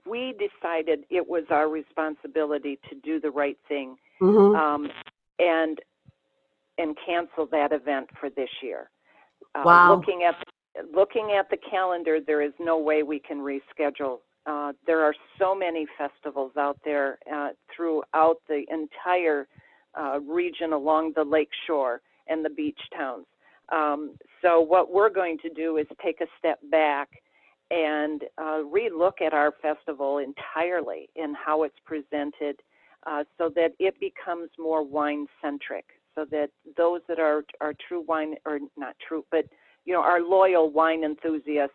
we 0.05 0.33
decided 0.35 1.05
it 1.11 1.27
was 1.29 1.45
our 1.51 1.69
responsibility 1.69 2.79
to 2.89 2.95
do 2.97 3.21
the 3.21 3.31
right 3.31 3.59
thing 3.69 3.97
Mhm. 4.21 4.57
um, 4.57 4.91
and 5.39 5.81
and 6.79 6.97
cancel 7.07 7.47
that 7.47 7.73
event 7.73 8.11
for 8.21 8.29
this 8.29 8.51
year. 8.63 8.91
Uh, 9.55 9.63
Wow. 9.65 9.95
Looking 9.95 10.25
at 10.25 10.37
looking 10.93 11.33
at 11.33 11.49
the 11.49 11.57
calendar, 11.57 12.21
there 12.21 12.43
is 12.43 12.53
no 12.59 12.79
way 12.79 13.03
we 13.03 13.19
can 13.19 13.39
reschedule. 13.39 14.21
Uh, 14.45 14.73
there 14.87 15.01
are 15.03 15.15
so 15.39 15.55
many 15.55 15.87
festivals 15.99 16.53
out 16.57 16.79
there 16.85 17.19
uh, 17.33 17.51
throughout 17.75 18.41
the 18.47 18.65
entire 18.71 19.49
uh, 19.99 20.21
region 20.21 20.73
along 20.73 21.13
the 21.15 21.25
lake 21.25 21.49
shore 21.67 22.03
and 22.27 22.45
the 22.45 22.51
beach 22.51 22.79
towns. 22.95 23.27
Um, 23.71 24.13
so 24.43 24.61
what 24.61 24.93
we're 24.93 25.09
going 25.11 25.39
to 25.39 25.49
do 25.49 25.79
is 25.79 25.87
take 26.03 26.21
a 26.21 26.27
step 26.39 26.61
back 26.71 27.09
and 27.71 28.23
uh, 28.39 28.63
relook 28.63 29.21
at 29.25 29.33
our 29.33 29.53
festival 29.61 30.19
entirely 30.19 31.09
in 31.17 31.35
how 31.35 31.65
it's 31.65 31.79
presented 31.85 32.57
uh, 33.07 33.25
so 33.39 33.51
that 33.55 33.73
it 33.79 33.95
becomes 34.01 34.49
more 34.59 34.85
wine 34.85 35.27
centric 35.43 35.85
so 36.15 36.25
that 36.31 36.49
those 36.77 37.01
that 37.09 37.19
are 37.19 37.45
are 37.61 37.75
true 37.89 38.05
wine 38.07 38.35
or 38.45 38.59
not 38.77 38.95
true 39.07 39.25
but 39.31 39.45
you 39.85 39.93
know 39.93 40.01
our 40.01 40.21
loyal 40.21 40.71
wine 40.71 41.05
enthusiasts 41.05 41.75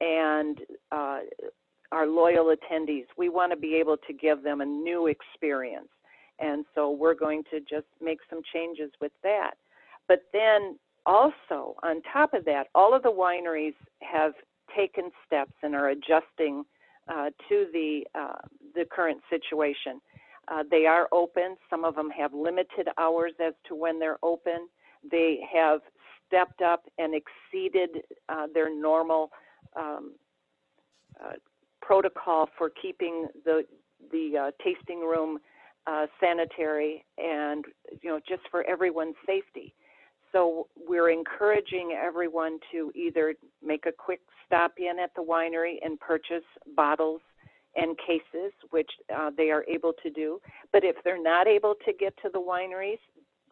and 0.00 0.58
uh, 0.92 1.20
our 1.92 2.06
loyal 2.06 2.54
attendees 2.54 3.06
we 3.16 3.28
want 3.28 3.52
to 3.52 3.56
be 3.56 3.76
able 3.76 3.96
to 3.96 4.12
give 4.12 4.42
them 4.42 4.60
a 4.60 4.66
new 4.66 5.06
experience. 5.06 5.88
And 6.40 6.64
so 6.74 6.90
we're 6.90 7.14
going 7.14 7.44
to 7.52 7.60
just 7.60 7.86
make 8.02 8.18
some 8.28 8.40
changes 8.52 8.90
with 9.00 9.12
that. 9.22 9.52
But 10.08 10.22
then 10.32 10.76
also 11.06 11.76
on 11.82 12.02
top 12.12 12.34
of 12.34 12.44
that 12.46 12.64
all 12.74 12.94
of 12.94 13.02
the 13.02 13.10
wineries 13.10 13.74
have 14.00 14.32
taken 14.76 15.10
steps 15.26 15.52
and 15.62 15.74
are 15.74 15.88
adjusting 15.88 16.64
uh, 17.08 17.30
to 17.48 17.66
the 17.72 18.06
uh, 18.14 18.38
the 18.74 18.84
current 18.90 19.20
situation 19.28 20.00
uh, 20.48 20.62
they 20.70 20.86
are 20.86 21.08
open. 21.12 21.56
Some 21.70 21.84
of 21.84 21.94
them 21.94 22.10
have 22.10 22.34
limited 22.34 22.88
hours 22.98 23.32
as 23.44 23.54
to 23.68 23.74
when 23.74 23.98
they're 23.98 24.18
open. 24.22 24.68
They 25.10 25.40
have 25.52 25.80
stepped 26.26 26.62
up 26.62 26.84
and 26.98 27.14
exceeded 27.14 28.02
uh, 28.28 28.46
their 28.52 28.74
normal 28.74 29.30
um, 29.76 30.12
uh, 31.22 31.32
protocol 31.80 32.48
for 32.56 32.70
keeping 32.70 33.28
the 33.44 33.64
the 34.12 34.36
uh, 34.38 34.50
tasting 34.62 35.00
room 35.00 35.38
sanitary 36.18 37.04
and 37.18 37.66
you 38.02 38.10
know 38.10 38.18
just 38.26 38.42
for 38.50 38.64
everyone's 38.64 39.16
safety. 39.26 39.74
So 40.34 40.66
we're 40.76 41.10
encouraging 41.10 41.96
everyone 41.96 42.58
to 42.72 42.90
either 42.96 43.34
make 43.64 43.86
a 43.86 43.92
quick 43.92 44.20
stop 44.44 44.72
in 44.78 44.98
at 44.98 45.14
the 45.14 45.22
winery 45.22 45.76
and 45.82 45.98
purchase 46.00 46.42
bottles 46.76 47.20
and 47.76 47.96
cases, 47.98 48.52
which 48.70 48.90
uh, 49.14 49.30
they 49.36 49.50
are 49.50 49.64
able 49.68 49.92
to 50.02 50.10
do. 50.10 50.40
But 50.72 50.82
if 50.82 50.96
they're 51.04 51.22
not 51.22 51.46
able 51.46 51.74
to 51.86 51.92
get 51.92 52.16
to 52.22 52.30
the 52.32 52.40
wineries, 52.40 52.98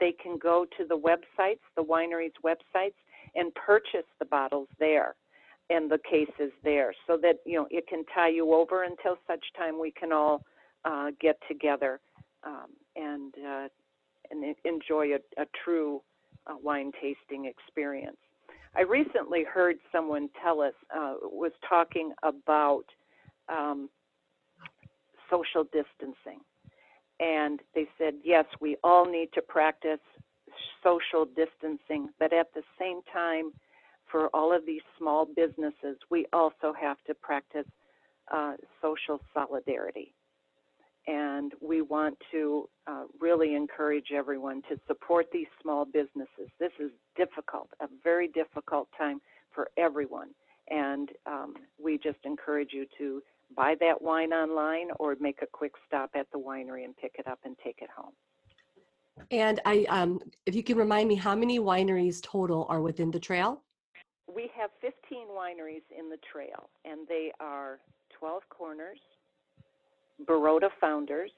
they 0.01 0.11
can 0.11 0.39
go 0.39 0.67
to 0.77 0.85
the 0.85 0.99
websites, 0.99 1.61
the 1.77 1.85
wineries' 1.85 2.33
websites, 2.45 2.99
and 3.37 3.55
purchase 3.55 4.07
the 4.19 4.25
bottles 4.25 4.69
there 4.81 5.15
and 5.71 5.89
the 5.89 5.99
cases 5.99 6.51
there, 6.65 6.93
so 7.07 7.17
that 7.23 7.37
you 7.47 7.57
know 7.57 7.69
it 7.71 7.87
can 7.87 8.05
tie 8.13 8.29
you 8.29 8.53
over 8.53 8.83
until 8.83 9.17
such 9.29 9.45
time 9.57 9.81
we 9.81 9.93
can 9.93 10.13
all 10.13 10.43
uh, 10.85 11.13
get 11.21 11.39
together 11.47 12.01
um, 12.45 12.67
and 12.97 13.35
uh, 13.47 13.69
and 14.33 14.57
enjoy 14.65 15.13
a, 15.15 15.41
a 15.41 15.47
true 15.65 16.03
uh, 16.47 16.55
wine 16.63 16.93
tasting 17.01 17.47
experience. 17.47 18.17
I 18.75 18.83
recently 18.83 19.45
heard 19.45 19.77
someone 19.91 20.29
tell 20.43 20.61
us 20.61 20.73
uh, 20.95 21.15
was 21.23 21.53
talking 21.69 22.13
about 22.23 22.85
um, 23.49 23.89
social 25.31 25.65
distancing. 25.65 26.41
And 27.21 27.61
they 27.75 27.87
said, 27.99 28.15
yes, 28.25 28.47
we 28.61 28.77
all 28.83 29.05
need 29.05 29.29
to 29.35 29.43
practice 29.43 30.01
social 30.83 31.25
distancing, 31.25 32.09
but 32.19 32.33
at 32.33 32.53
the 32.55 32.63
same 32.79 33.01
time, 33.13 33.53
for 34.11 34.29
all 34.35 34.55
of 34.55 34.67
these 34.67 34.83
small 34.99 35.25
businesses, 35.25 35.97
we 36.11 36.27
also 36.33 36.75
have 36.79 36.99
to 37.07 37.15
practice 37.15 37.67
uh, 38.33 38.55
social 38.81 39.21
solidarity. 39.33 40.13
And 41.07 41.53
we 41.61 41.83
want 41.83 42.17
to 42.31 42.69
uh, 42.87 43.05
really 43.21 43.55
encourage 43.55 44.13
everyone 44.15 44.63
to 44.69 44.79
support 44.87 45.27
these 45.33 45.49
small 45.61 45.85
businesses. 45.85 46.49
This 46.61 46.73
is 46.79 46.91
difficult, 47.17 47.69
a 47.81 47.89
very 48.05 48.29
difficult 48.29 48.89
time 48.97 49.21
for 49.53 49.69
everyone. 49.77 50.29
And 50.71 51.11
um, 51.27 51.55
we 51.83 51.99
just 51.99 52.19
encourage 52.25 52.73
you 52.73 52.87
to 52.99 53.21
buy 53.57 53.75
that 53.81 54.01
wine 54.01 54.33
online 54.33 54.89
or 54.99 55.17
make 55.21 55.43
a 55.43 55.47
quick 55.47 55.73
stop 55.87 56.11
at 56.15 56.31
the 56.33 56.39
winery 56.39 56.85
and 56.85 56.97
pick 56.97 57.17
it 57.19 57.27
up 57.27 57.41
and 57.45 57.57
take 57.63 57.81
it 57.83 57.91
home. 57.95 58.13
And 59.31 59.61
I, 59.65 59.85
um, 59.89 60.21
if 60.47 60.55
you 60.55 60.63
can 60.63 60.77
remind 60.77 61.09
me, 61.09 61.15
how 61.15 61.35
many 61.35 61.59
wineries 61.59 62.23
total 62.23 62.67
are 62.69 62.81
within 62.81 63.11
the 63.11 63.21
trail? 63.21 63.61
We 64.33 64.51
have 64.57 64.71
15 64.81 65.27
wineries 65.29 65.83
in 65.97 66.09
the 66.09 66.17
trail, 66.33 66.71
and 66.85 67.07
they 67.09 67.33
are 67.41 67.81
12 68.19 68.43
Corners, 68.49 68.99
Baroda 70.27 70.71
Founders, 70.81 71.31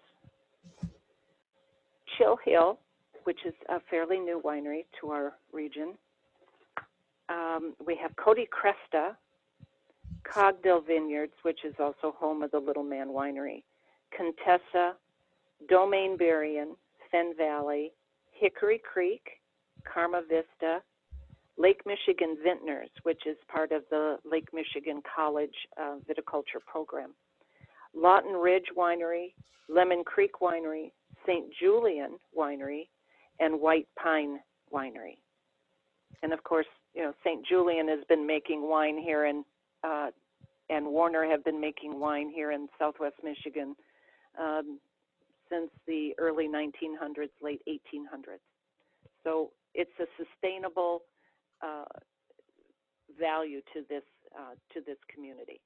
Chill 2.16 2.38
Hill, 2.44 2.78
which 3.24 3.40
is 3.44 3.54
a 3.68 3.80
fairly 3.90 4.18
new 4.18 4.40
winery 4.44 4.84
to 5.00 5.10
our 5.10 5.34
region. 5.52 5.94
Um, 7.28 7.74
we 7.84 7.96
have 7.96 8.14
Cody 8.16 8.46
Kresta, 8.52 9.16
Cogdal 10.24 10.86
Vineyards, 10.86 11.32
which 11.42 11.64
is 11.64 11.74
also 11.78 12.14
home 12.18 12.42
of 12.42 12.50
the 12.50 12.58
Little 12.58 12.82
Man 12.82 13.08
Winery, 13.08 13.62
Contessa, 14.16 14.94
Domaine 15.68 16.16
Berrien, 16.16 16.76
Fenn 17.10 17.34
Valley, 17.36 17.92
Hickory 18.32 18.80
Creek, 18.92 19.40
Karma 19.84 20.22
Vista, 20.28 20.82
Lake 21.56 21.80
Michigan 21.86 22.36
Vintners, 22.44 22.90
which 23.04 23.26
is 23.26 23.36
part 23.48 23.70
of 23.70 23.84
the 23.90 24.18
Lake 24.24 24.48
Michigan 24.52 25.00
College 25.14 25.54
uh, 25.80 25.96
viticulture 26.08 26.60
program, 26.66 27.14
Lawton 27.94 28.34
Ridge 28.34 28.66
Winery, 28.76 29.34
Lemon 29.68 30.04
Creek 30.04 30.32
Winery, 30.40 30.92
St. 31.26 31.46
Julian 31.60 32.18
Winery, 32.36 32.88
and 33.40 33.60
White 33.60 33.88
Pine 33.96 34.40
Winery. 34.72 35.18
And 36.22 36.32
of 36.32 36.42
course, 36.44 36.66
you 36.94 37.02
know, 37.02 37.12
St. 37.24 37.44
Julian 37.46 37.88
has 37.88 38.00
been 38.08 38.26
making 38.26 38.68
wine 38.68 38.98
here 38.98 39.26
in 39.26 39.44
uh, 39.82 40.10
and 40.70 40.86
Warner 40.86 41.26
have 41.26 41.44
been 41.44 41.60
making 41.60 42.00
wine 42.00 42.30
here 42.30 42.52
in 42.52 42.68
Southwest 42.78 43.16
Michigan 43.22 43.74
um, 44.40 44.78
since 45.50 45.70
the 45.86 46.12
early 46.18 46.48
1900s, 46.48 47.28
late 47.42 47.60
1800s. 47.68 48.40
So 49.22 49.50
it's 49.74 49.90
a 50.00 50.06
sustainable 50.16 51.02
uh, 51.62 51.84
value 53.18 53.60
to 53.74 53.82
this 53.88 54.02
uh, 54.34 54.54
to 54.72 54.80
this 54.86 54.96
community. 55.12 55.60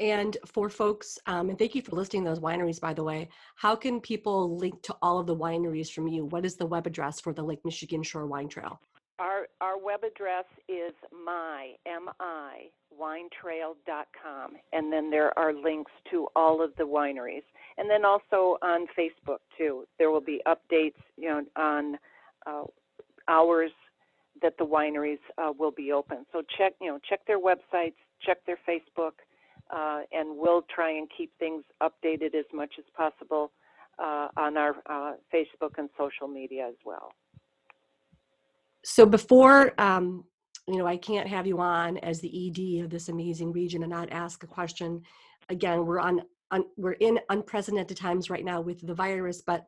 And 0.00 0.38
for 0.46 0.70
folks, 0.70 1.18
um, 1.26 1.50
and 1.50 1.58
thank 1.58 1.74
you 1.74 1.82
for 1.82 1.94
listing 1.94 2.24
those 2.24 2.40
wineries, 2.40 2.80
by 2.80 2.94
the 2.94 3.04
way. 3.04 3.28
How 3.56 3.76
can 3.76 4.00
people 4.00 4.56
link 4.56 4.80
to 4.84 4.96
all 5.02 5.18
of 5.18 5.26
the 5.26 5.36
wineries 5.36 5.92
from 5.92 6.08
you? 6.08 6.24
What 6.24 6.46
is 6.46 6.56
the 6.56 6.64
web 6.64 6.86
address 6.86 7.20
for 7.20 7.34
the 7.34 7.42
Lake 7.42 7.60
Michigan 7.66 8.02
Shore 8.02 8.26
Wine 8.26 8.48
Trail? 8.48 8.80
Our 9.18 9.48
our 9.60 9.78
web 9.78 10.02
address 10.02 10.46
is 10.70 10.94
my 11.12 11.74
m 11.86 12.08
i 12.18 12.70
winetrail.com, 12.98 14.52
and 14.72 14.90
then 14.90 15.10
there 15.10 15.38
are 15.38 15.52
links 15.52 15.92
to 16.10 16.28
all 16.34 16.64
of 16.64 16.74
the 16.76 16.84
wineries, 16.84 17.44
and 17.76 17.88
then 17.88 18.06
also 18.06 18.56
on 18.62 18.86
Facebook 18.98 19.40
too. 19.58 19.84
There 19.98 20.10
will 20.10 20.22
be 20.22 20.40
updates, 20.46 20.94
you 21.18 21.28
know, 21.28 21.44
on 21.56 21.98
uh, 22.46 22.64
hours 23.28 23.70
that 24.40 24.54
the 24.58 24.64
wineries 24.64 25.18
uh, 25.36 25.52
will 25.58 25.70
be 25.70 25.92
open. 25.92 26.24
So 26.32 26.42
check, 26.56 26.72
you 26.80 26.88
know, 26.88 26.98
check 27.06 27.20
their 27.26 27.38
websites, 27.38 27.94
check 28.22 28.38
their 28.46 28.58
Facebook, 28.66 29.12
uh, 29.74 30.00
and 30.12 30.36
we'll 30.36 30.62
try 30.74 30.90
and 30.90 31.08
keep 31.16 31.32
things 31.38 31.64
updated 31.82 32.34
as 32.34 32.46
much 32.52 32.72
as 32.78 32.84
possible 32.96 33.52
uh, 33.98 34.28
on 34.36 34.56
our 34.56 34.76
uh, 34.88 35.12
Facebook 35.32 35.78
and 35.78 35.88
social 35.98 36.28
media 36.28 36.66
as 36.68 36.76
well. 36.84 37.12
So 38.84 39.04
before, 39.04 39.72
um, 39.78 40.24
you 40.66 40.78
know, 40.78 40.86
I 40.86 40.96
can't 40.96 41.28
have 41.28 41.46
you 41.46 41.60
on 41.60 41.98
as 41.98 42.20
the 42.20 42.48
ED 42.48 42.84
of 42.84 42.90
this 42.90 43.08
amazing 43.08 43.52
region 43.52 43.82
and 43.82 43.90
not 43.90 44.10
ask 44.10 44.42
a 44.42 44.46
question. 44.46 45.02
Again, 45.48 45.84
we're 45.84 46.00
on, 46.00 46.22
on 46.50 46.64
we're 46.76 46.92
in 46.92 47.18
unprecedented 47.28 47.96
times 47.96 48.30
right 48.30 48.44
now 48.44 48.60
with 48.60 48.86
the 48.86 48.94
virus, 48.94 49.42
but 49.42 49.66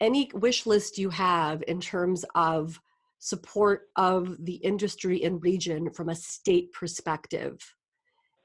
any 0.00 0.30
wish 0.34 0.66
list 0.66 0.98
you 0.98 1.08
have 1.10 1.62
in 1.66 1.80
terms 1.80 2.24
of 2.34 2.80
support 3.18 3.88
of 3.96 4.36
the 4.44 4.56
industry 4.56 5.22
and 5.24 5.42
region 5.42 5.90
from 5.90 6.10
a 6.10 6.14
state 6.14 6.70
perspective 6.72 7.58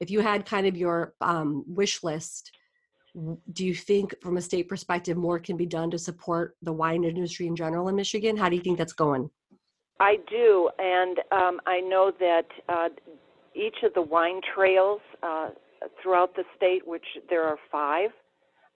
if 0.02 0.10
you 0.10 0.20
had 0.20 0.44
kind 0.44 0.66
of 0.66 0.76
your 0.76 1.14
um, 1.20 1.64
wish 1.66 2.02
list 2.02 2.52
do 3.52 3.66
you 3.66 3.74
think 3.74 4.14
from 4.22 4.38
a 4.38 4.42
state 4.42 4.68
perspective 4.68 5.16
more 5.16 5.38
can 5.38 5.56
be 5.56 5.66
done 5.66 5.90
to 5.90 5.98
support 5.98 6.56
the 6.62 6.72
wine 6.72 7.04
industry 7.04 7.46
in 7.46 7.54
general 7.54 7.88
in 7.88 7.94
michigan 7.94 8.36
how 8.36 8.48
do 8.48 8.56
you 8.56 8.62
think 8.62 8.78
that's 8.78 8.92
going 8.92 9.30
I 10.02 10.16
do, 10.28 10.68
and 10.80 11.18
um, 11.30 11.60
I 11.64 11.78
know 11.78 12.12
that 12.18 12.46
uh, 12.68 12.88
each 13.54 13.76
of 13.84 13.94
the 13.94 14.02
wine 14.02 14.40
trails 14.52 15.00
uh, 15.22 15.50
throughout 16.02 16.34
the 16.34 16.42
state, 16.56 16.82
which 16.84 17.04
there 17.30 17.44
are 17.44 17.56
five, 17.70 18.10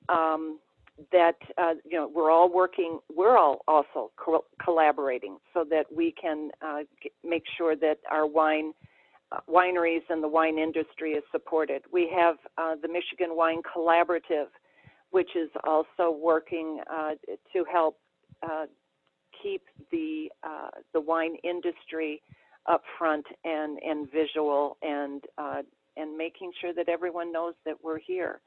um, 0.08 0.60
that 1.10 1.34
uh, 1.58 1.74
you 1.84 1.98
know 1.98 2.08
we're 2.14 2.30
all 2.30 2.52
working. 2.52 3.00
We're 3.12 3.36
all 3.36 3.62
also 3.66 4.12
co- 4.16 4.44
collaborating 4.64 5.38
so 5.52 5.64
that 5.68 5.86
we 5.94 6.12
can 6.12 6.52
uh, 6.62 6.82
make 7.24 7.42
sure 7.58 7.74
that 7.74 7.98
our 8.08 8.26
wine 8.26 8.72
wineries 9.48 10.02
and 10.08 10.22
the 10.22 10.28
wine 10.28 10.58
industry 10.58 11.12
is 11.12 11.24
supported. 11.32 11.82
We 11.92 12.10
have 12.14 12.36
uh, 12.58 12.76
the 12.80 12.88
Michigan 12.88 13.36
Wine 13.36 13.60
Collaborative, 13.62 14.48
which 15.10 15.30
is 15.36 15.50
also 15.64 16.10
working 16.10 16.80
uh, 16.90 17.12
to 17.52 17.64
help 17.70 17.98
uh, 18.42 18.66
keep 19.42 19.62
the 19.90 20.30
uh, 20.42 20.70
the 20.92 21.00
wine 21.00 21.36
industry 21.42 22.22
up 22.66 22.82
front 22.98 23.26
and 23.44 23.78
and 23.82 24.10
visual 24.10 24.76
and 24.82 25.24
uh, 25.38 25.62
and 25.96 26.16
making 26.16 26.52
sure 26.60 26.72
that 26.74 26.88
everyone 26.88 27.32
knows 27.32 27.54
that 27.64 27.76
we're 27.82 27.98
here. 27.98 28.40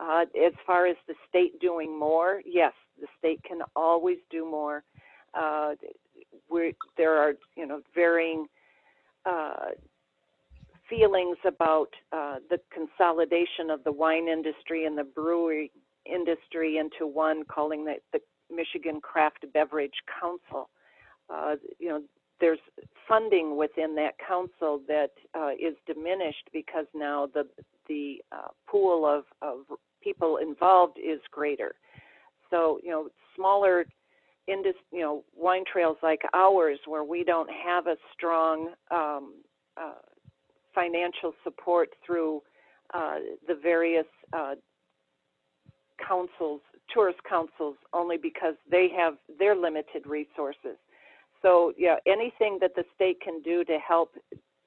Uh, 0.00 0.24
as 0.44 0.52
far 0.66 0.86
as 0.86 0.96
the 1.06 1.14
state 1.28 1.60
doing 1.60 1.96
more, 1.96 2.40
yes, 2.44 2.72
the 3.00 3.06
state 3.18 3.40
can 3.44 3.60
always 3.76 4.18
do 4.30 4.44
more. 4.44 4.82
There 6.96 7.18
are 7.18 7.34
you 7.56 7.66
know 7.66 7.80
varying 7.94 8.46
feelings 10.94 11.36
about 11.46 11.88
uh, 12.12 12.36
the 12.50 12.58
consolidation 12.72 13.70
of 13.70 13.82
the 13.84 13.92
wine 13.92 14.28
industry 14.28 14.86
and 14.86 14.96
the 14.96 15.04
brewery 15.04 15.70
industry 16.06 16.78
into 16.78 17.06
one, 17.06 17.44
calling 17.44 17.86
it 17.88 18.02
the 18.12 18.20
Michigan 18.54 19.00
Craft 19.00 19.46
Beverage 19.52 20.02
Council. 20.20 20.68
Uh, 21.32 21.54
you 21.78 21.88
know, 21.88 22.02
there's 22.40 22.58
funding 23.08 23.56
within 23.56 23.94
that 23.94 24.14
council 24.26 24.80
that 24.88 25.10
uh, 25.34 25.50
is 25.52 25.74
diminished 25.86 26.48
because 26.52 26.86
now 26.94 27.28
the 27.32 27.46
the 27.88 28.22
uh, 28.32 28.48
pool 28.66 29.06
of, 29.06 29.24
of 29.42 29.78
people 30.02 30.38
involved 30.38 30.98
is 30.98 31.20
greater. 31.30 31.74
So 32.50 32.78
you 32.82 32.90
know, 32.90 33.08
smaller 33.36 33.86
indus, 34.46 34.74
you 34.92 35.00
know, 35.00 35.24
wine 35.34 35.64
trails 35.70 35.96
like 36.02 36.22
ours, 36.34 36.78
where 36.86 37.04
we 37.04 37.24
don't 37.24 37.50
have 37.50 37.86
a 37.86 37.96
strong 38.12 38.72
um, 38.90 39.34
uh, 39.76 39.94
financial 40.74 41.32
support 41.42 41.90
through 42.04 42.42
uh, 42.92 43.16
the 43.46 43.54
various 43.54 44.06
uh, 44.32 44.54
councils 46.06 46.60
tourist 46.92 47.18
councils 47.28 47.76
only 47.92 48.16
because 48.16 48.54
they 48.70 48.88
have 48.96 49.14
their 49.38 49.56
limited 49.56 50.06
resources. 50.06 50.76
So, 51.42 51.72
yeah, 51.76 51.96
anything 52.06 52.58
that 52.60 52.74
the 52.74 52.84
state 52.94 53.20
can 53.20 53.40
do 53.42 53.64
to 53.64 53.78
help 53.78 54.14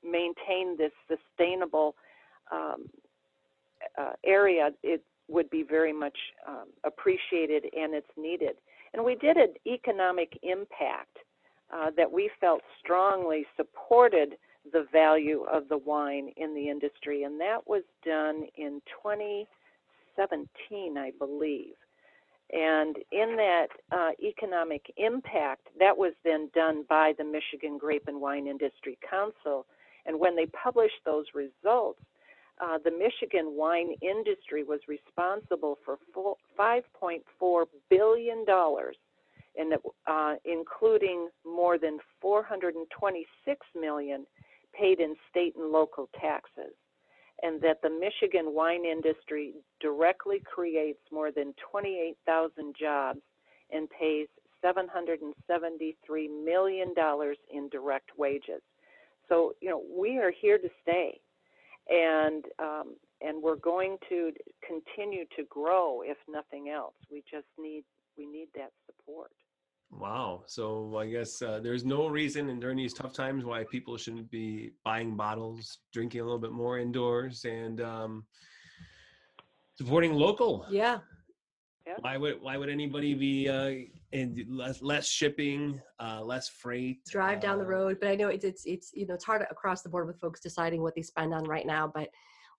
maintain 0.03 0.77
this 0.77 0.91
sustainable 1.07 1.95
um, 2.51 2.85
uh, 3.97 4.13
area, 4.25 4.69
it 4.83 5.03
would 5.27 5.49
be 5.49 5.63
very 5.63 5.93
much 5.93 6.17
um, 6.47 6.67
appreciated 6.85 7.65
and 7.75 7.93
it's 7.93 8.07
needed. 8.15 8.55
And 8.93 9.03
we 9.03 9.15
did 9.15 9.37
an 9.37 9.53
economic 9.65 10.39
impact 10.43 11.17
uh, 11.73 11.91
that 11.97 12.09
we 12.11 12.29
felt 12.39 12.61
strongly 12.79 13.45
supported 13.57 14.35
the 14.71 14.85
value 14.91 15.43
of 15.51 15.67
the 15.69 15.77
wine 15.77 16.31
in 16.37 16.53
the 16.53 16.69
industry, 16.69 17.23
and 17.23 17.39
that 17.39 17.67
was 17.67 17.83
done 18.05 18.45
in 18.55 18.81
2017, 19.03 20.97
I 20.97 21.11
believe. 21.17 21.75
And 22.51 22.95
in 23.11 23.35
that 23.35 23.67
uh, 23.91 24.11
economic 24.23 24.93
impact, 24.95 25.67
that 25.79 25.97
was 25.97 26.13
then 26.23 26.49
done 26.55 26.85
by 26.87 27.13
the 27.17 27.25
Michigan 27.25 27.77
Grape 27.77 28.07
and 28.07 28.21
Wine 28.21 28.47
Industry 28.47 28.97
Council. 29.07 29.65
And 30.05 30.17
when 30.19 30.35
they 30.35 30.45
published 30.45 31.01
those 31.05 31.25
results, 31.33 31.99
uh, 32.59 32.77
the 32.83 32.91
Michigan 32.91 33.55
wine 33.55 33.93
industry 34.01 34.63
was 34.63 34.79
responsible 34.87 35.77
for 35.85 35.97
$5.4 36.57 37.65
billion, 37.89 38.45
in, 39.55 39.73
uh, 40.07 40.35
including 40.45 41.29
more 41.45 41.77
than 41.77 41.99
426 42.21 43.67
million 43.79 44.25
paid 44.77 44.99
in 44.99 45.15
state 45.29 45.55
and 45.55 45.71
local 45.71 46.09
taxes 46.19 46.73
and 47.43 47.61
that 47.61 47.81
the 47.81 47.89
Michigan 47.89 48.53
wine 48.53 48.85
industry 48.85 49.53
directly 49.79 50.41
creates 50.43 50.99
more 51.11 51.31
than 51.31 51.53
28,000 51.71 52.75
jobs 52.79 53.19
and 53.71 53.87
pays 53.89 54.27
$773 54.63 56.43
million 56.43 56.93
in 57.53 57.69
direct 57.69 58.09
wages. 58.17 58.61
So, 59.29 59.53
you 59.61 59.69
know, 59.69 59.83
we 59.95 60.17
are 60.17 60.31
here 60.31 60.57
to 60.57 60.69
stay. 60.81 61.19
And, 61.89 62.45
um, 62.59 62.95
and 63.21 63.41
we're 63.41 63.55
going 63.55 63.97
to 64.09 64.31
continue 64.65 65.25
to 65.35 65.43
grow 65.49 66.01
if 66.03 66.17
nothing 66.29 66.69
else. 66.69 66.95
We 67.11 67.23
just 67.29 67.47
need, 67.59 67.83
we 68.17 68.25
need 68.25 68.47
that 68.55 68.71
support. 68.85 69.31
Wow. 69.91 70.43
So 70.47 70.97
I 70.97 71.07
guess 71.07 71.41
uh, 71.41 71.59
there's 71.61 71.85
no 71.85 72.07
reason 72.07 72.49
in 72.49 72.59
during 72.59 72.77
these 72.77 72.93
tough 72.93 73.13
times 73.13 73.45
why 73.45 73.63
people 73.63 73.97
shouldn't 73.97 74.29
be 74.29 74.71
buying 74.83 75.15
bottles, 75.15 75.79
drinking 75.93 76.21
a 76.21 76.23
little 76.23 76.39
bit 76.39 76.51
more 76.51 76.77
indoors, 76.77 77.45
and 77.45 77.79
um, 77.81 78.25
supporting 79.75 80.13
local. 80.13 80.65
Yeah. 80.69 80.99
Yeah. 81.85 81.93
Why 82.01 82.17
would 82.17 82.41
why 82.41 82.57
would 82.57 82.67
anybody 82.69 83.13
be 83.13 83.47
uh, 83.47 83.71
in 84.11 84.45
less 84.49 84.81
less 84.81 85.07
shipping, 85.07 85.81
uh, 86.01 86.21
less 86.21 86.49
freight? 86.49 87.05
Drive 87.05 87.39
down 87.39 87.59
the 87.59 87.63
uh, 87.63 87.67
road, 87.69 87.97
but 88.01 88.09
I 88.09 88.15
know 88.15 88.27
it's 88.27 88.43
it's 88.43 88.65
it's 88.65 88.91
you 88.93 89.07
know 89.07 89.13
it's 89.13 89.23
hard 89.23 89.45
across 89.49 89.83
the 89.83 89.89
board 89.89 90.05
with 90.05 90.19
folks 90.19 90.41
deciding 90.41 90.81
what 90.81 90.95
they 90.95 91.01
spend 91.01 91.33
on 91.33 91.45
right 91.45 91.65
now, 91.65 91.89
but 91.93 92.09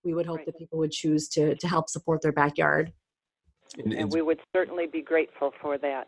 we 0.03 0.15
would 0.15 0.25
hope 0.25 0.37
Right. 0.37 0.45
that 0.47 0.57
people 0.57 0.79
would 0.79 0.91
choose 0.91 1.29
to 1.29 1.55
to 1.55 1.67
help 1.67 1.89
support 1.89 2.21
their 2.23 2.31
backyard. 2.31 2.91
and- 3.77 3.93
and 3.93 4.01
and- 4.01 4.11
we 4.11 4.23
would 4.23 4.39
certainly 4.51 4.87
be 4.87 5.03
grateful 5.03 5.51
for 5.61 5.77
that. 5.77 6.07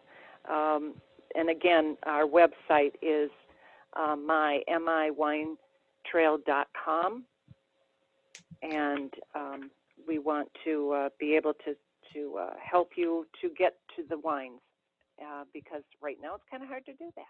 Um, 0.49 0.95
and 1.35 1.49
again, 1.49 1.97
our 2.03 2.25
website 2.25 2.93
is 3.01 3.29
uh, 3.97 4.15
my 4.15 4.61
miwinetrail.com, 4.69 7.25
and 8.61 9.13
um, 9.35 9.69
we 10.07 10.19
want 10.19 10.47
to 10.63 10.91
uh, 10.91 11.09
be 11.19 11.35
able 11.35 11.53
to 11.65 11.75
to 12.13 12.37
uh, 12.37 12.53
help 12.61 12.91
you 12.97 13.25
to 13.41 13.49
get 13.57 13.77
to 13.95 14.03
the 14.09 14.19
wines 14.19 14.59
uh, 15.21 15.43
because 15.53 15.83
right 16.01 16.17
now 16.21 16.35
it's 16.35 16.43
kind 16.49 16.63
of 16.63 16.69
hard 16.69 16.85
to 16.85 16.93
do 16.93 17.09
that. 17.15 17.25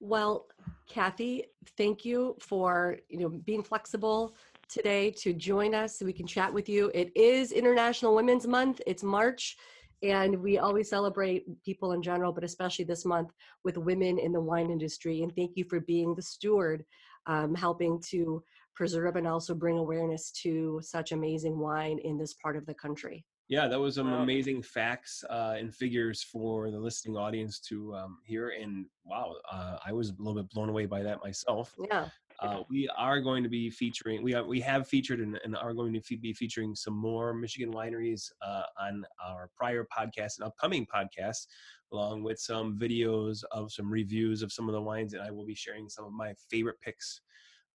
Well, 0.00 0.46
Kathy, 0.88 1.44
thank 1.76 2.04
you 2.04 2.36
for 2.40 2.98
you 3.08 3.20
know 3.20 3.28
being 3.28 3.62
flexible 3.62 4.34
today 4.68 5.10
to 5.10 5.32
join 5.32 5.74
us 5.74 5.98
so 5.98 6.04
we 6.04 6.12
can 6.12 6.26
chat 6.26 6.52
with 6.52 6.68
you. 6.68 6.90
It 6.94 7.16
is 7.16 7.52
International 7.52 8.14
Women's 8.14 8.46
Month. 8.46 8.80
It's 8.86 9.02
March, 9.02 9.56
and 10.02 10.36
we 10.36 10.58
always 10.58 10.90
celebrate 10.90 11.44
people 11.64 11.92
in 11.92 12.02
general, 12.02 12.32
but 12.32 12.44
especially 12.44 12.84
this 12.84 13.04
month 13.04 13.30
with 13.64 13.76
women 13.76 14.18
in 14.18 14.32
the 14.32 14.40
wine 14.40 14.70
industry. 14.70 15.22
And 15.22 15.34
thank 15.34 15.52
you 15.54 15.64
for 15.64 15.80
being 15.80 16.14
the 16.14 16.22
steward, 16.22 16.84
um, 17.26 17.54
helping 17.54 18.00
to 18.10 18.42
preserve 18.74 19.16
and 19.16 19.26
also 19.28 19.54
bring 19.54 19.78
awareness 19.78 20.30
to 20.42 20.80
such 20.82 21.12
amazing 21.12 21.58
wine 21.58 21.98
in 22.02 22.18
this 22.18 22.34
part 22.34 22.56
of 22.56 22.66
the 22.66 22.74
country. 22.74 23.24
Yeah, 23.48 23.68
that 23.68 23.78
was 23.78 23.96
some 23.96 24.10
Wow. 24.10 24.22
amazing 24.22 24.62
facts 24.62 25.22
uh, 25.28 25.56
and 25.58 25.74
figures 25.74 26.22
for 26.22 26.70
the 26.70 26.78
listening 26.78 27.16
audience 27.18 27.60
to 27.68 27.94
um, 27.94 28.18
hear. 28.24 28.50
And 28.50 28.86
wow, 29.04 29.36
uh, 29.50 29.76
I 29.84 29.92
was 29.92 30.08
a 30.08 30.14
little 30.16 30.34
bit 30.34 30.48
blown 30.50 30.70
away 30.70 30.86
by 30.86 31.02
that 31.02 31.22
myself. 31.22 31.74
Yeah. 31.90 32.08
Uh, 32.42 32.62
we 32.68 32.88
are 32.96 33.20
going 33.20 33.44
to 33.44 33.48
be 33.48 33.70
featuring. 33.70 34.20
We 34.22 34.32
have 34.32 34.46
we 34.46 34.60
have 34.60 34.88
featured 34.88 35.20
and, 35.20 35.38
and 35.44 35.56
are 35.56 35.72
going 35.72 35.92
to 35.92 36.00
fe- 36.00 36.16
be 36.16 36.32
featuring 36.32 36.74
some 36.74 36.94
more 36.94 37.32
Michigan 37.32 37.72
wineries 37.72 38.32
uh, 38.44 38.64
on 38.80 39.04
our 39.24 39.48
prior 39.56 39.86
podcast 39.96 40.38
and 40.38 40.46
upcoming 40.46 40.84
podcasts, 40.92 41.46
along 41.92 42.24
with 42.24 42.40
some 42.40 42.76
videos 42.78 43.44
of 43.52 43.70
some 43.70 43.88
reviews 43.88 44.42
of 44.42 44.52
some 44.52 44.68
of 44.68 44.72
the 44.72 44.80
wines. 44.80 45.14
And 45.14 45.22
I 45.22 45.30
will 45.30 45.46
be 45.46 45.54
sharing 45.54 45.88
some 45.88 46.04
of 46.04 46.12
my 46.12 46.34
favorite 46.50 46.80
picks 46.80 47.20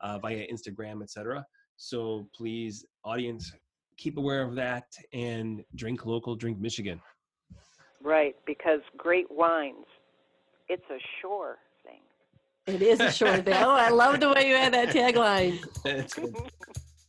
uh, 0.02 0.20
via 0.20 0.46
Instagram, 0.52 1.02
etc. 1.02 1.46
So 1.78 2.28
please, 2.36 2.86
audience, 3.06 3.54
keep 3.98 4.18
aware 4.18 4.42
of 4.42 4.56
that 4.56 4.86
and 5.14 5.64
drink 5.76 6.06
local, 6.06 6.36
drink 6.36 6.60
Michigan. 6.60 7.00
Right, 8.04 8.36
because 8.46 8.82
great 8.98 9.28
wines, 9.32 9.86
it's 10.68 10.84
a 10.92 11.00
sure 11.22 11.56
thing. 11.56 11.67
It 12.68 12.82
is 12.82 13.00
a 13.00 13.12
short 13.12 13.46
thing. 13.46 13.56
Oh, 13.56 13.72
I 13.72 13.90
love 13.90 14.20
the 14.20 14.30
way 14.30 14.48
you 14.48 14.56
had 14.56 14.74
that 14.74 14.90
tagline. 14.90 15.64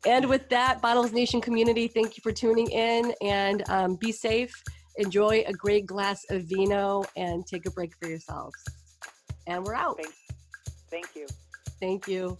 And 0.07 0.29
with 0.29 0.49
that, 0.49 0.81
Bottles 0.81 1.13
Nation 1.13 1.41
community, 1.41 1.89
thank 1.89 2.17
you 2.17 2.23
for 2.23 2.33
tuning 2.33 2.71
in 2.71 3.13
and 3.21 3.69
um, 3.69 3.97
be 3.97 4.13
safe. 4.13 4.53
Enjoy 4.97 5.45
a 5.47 5.53
great 5.53 5.87
glass 5.87 6.25
of 6.31 6.45
vino 6.45 7.05
and 7.17 7.47
take 7.47 7.67
a 7.67 7.71
break 7.73 7.95
for 8.01 8.09
yourselves. 8.09 8.57
And 9.47 9.65
we're 9.65 9.75
out. 9.75 9.97
Thank, 9.97 10.15
Thank 10.91 11.17
you. 11.17 11.27
Thank 11.81 12.09
you. 12.09 12.39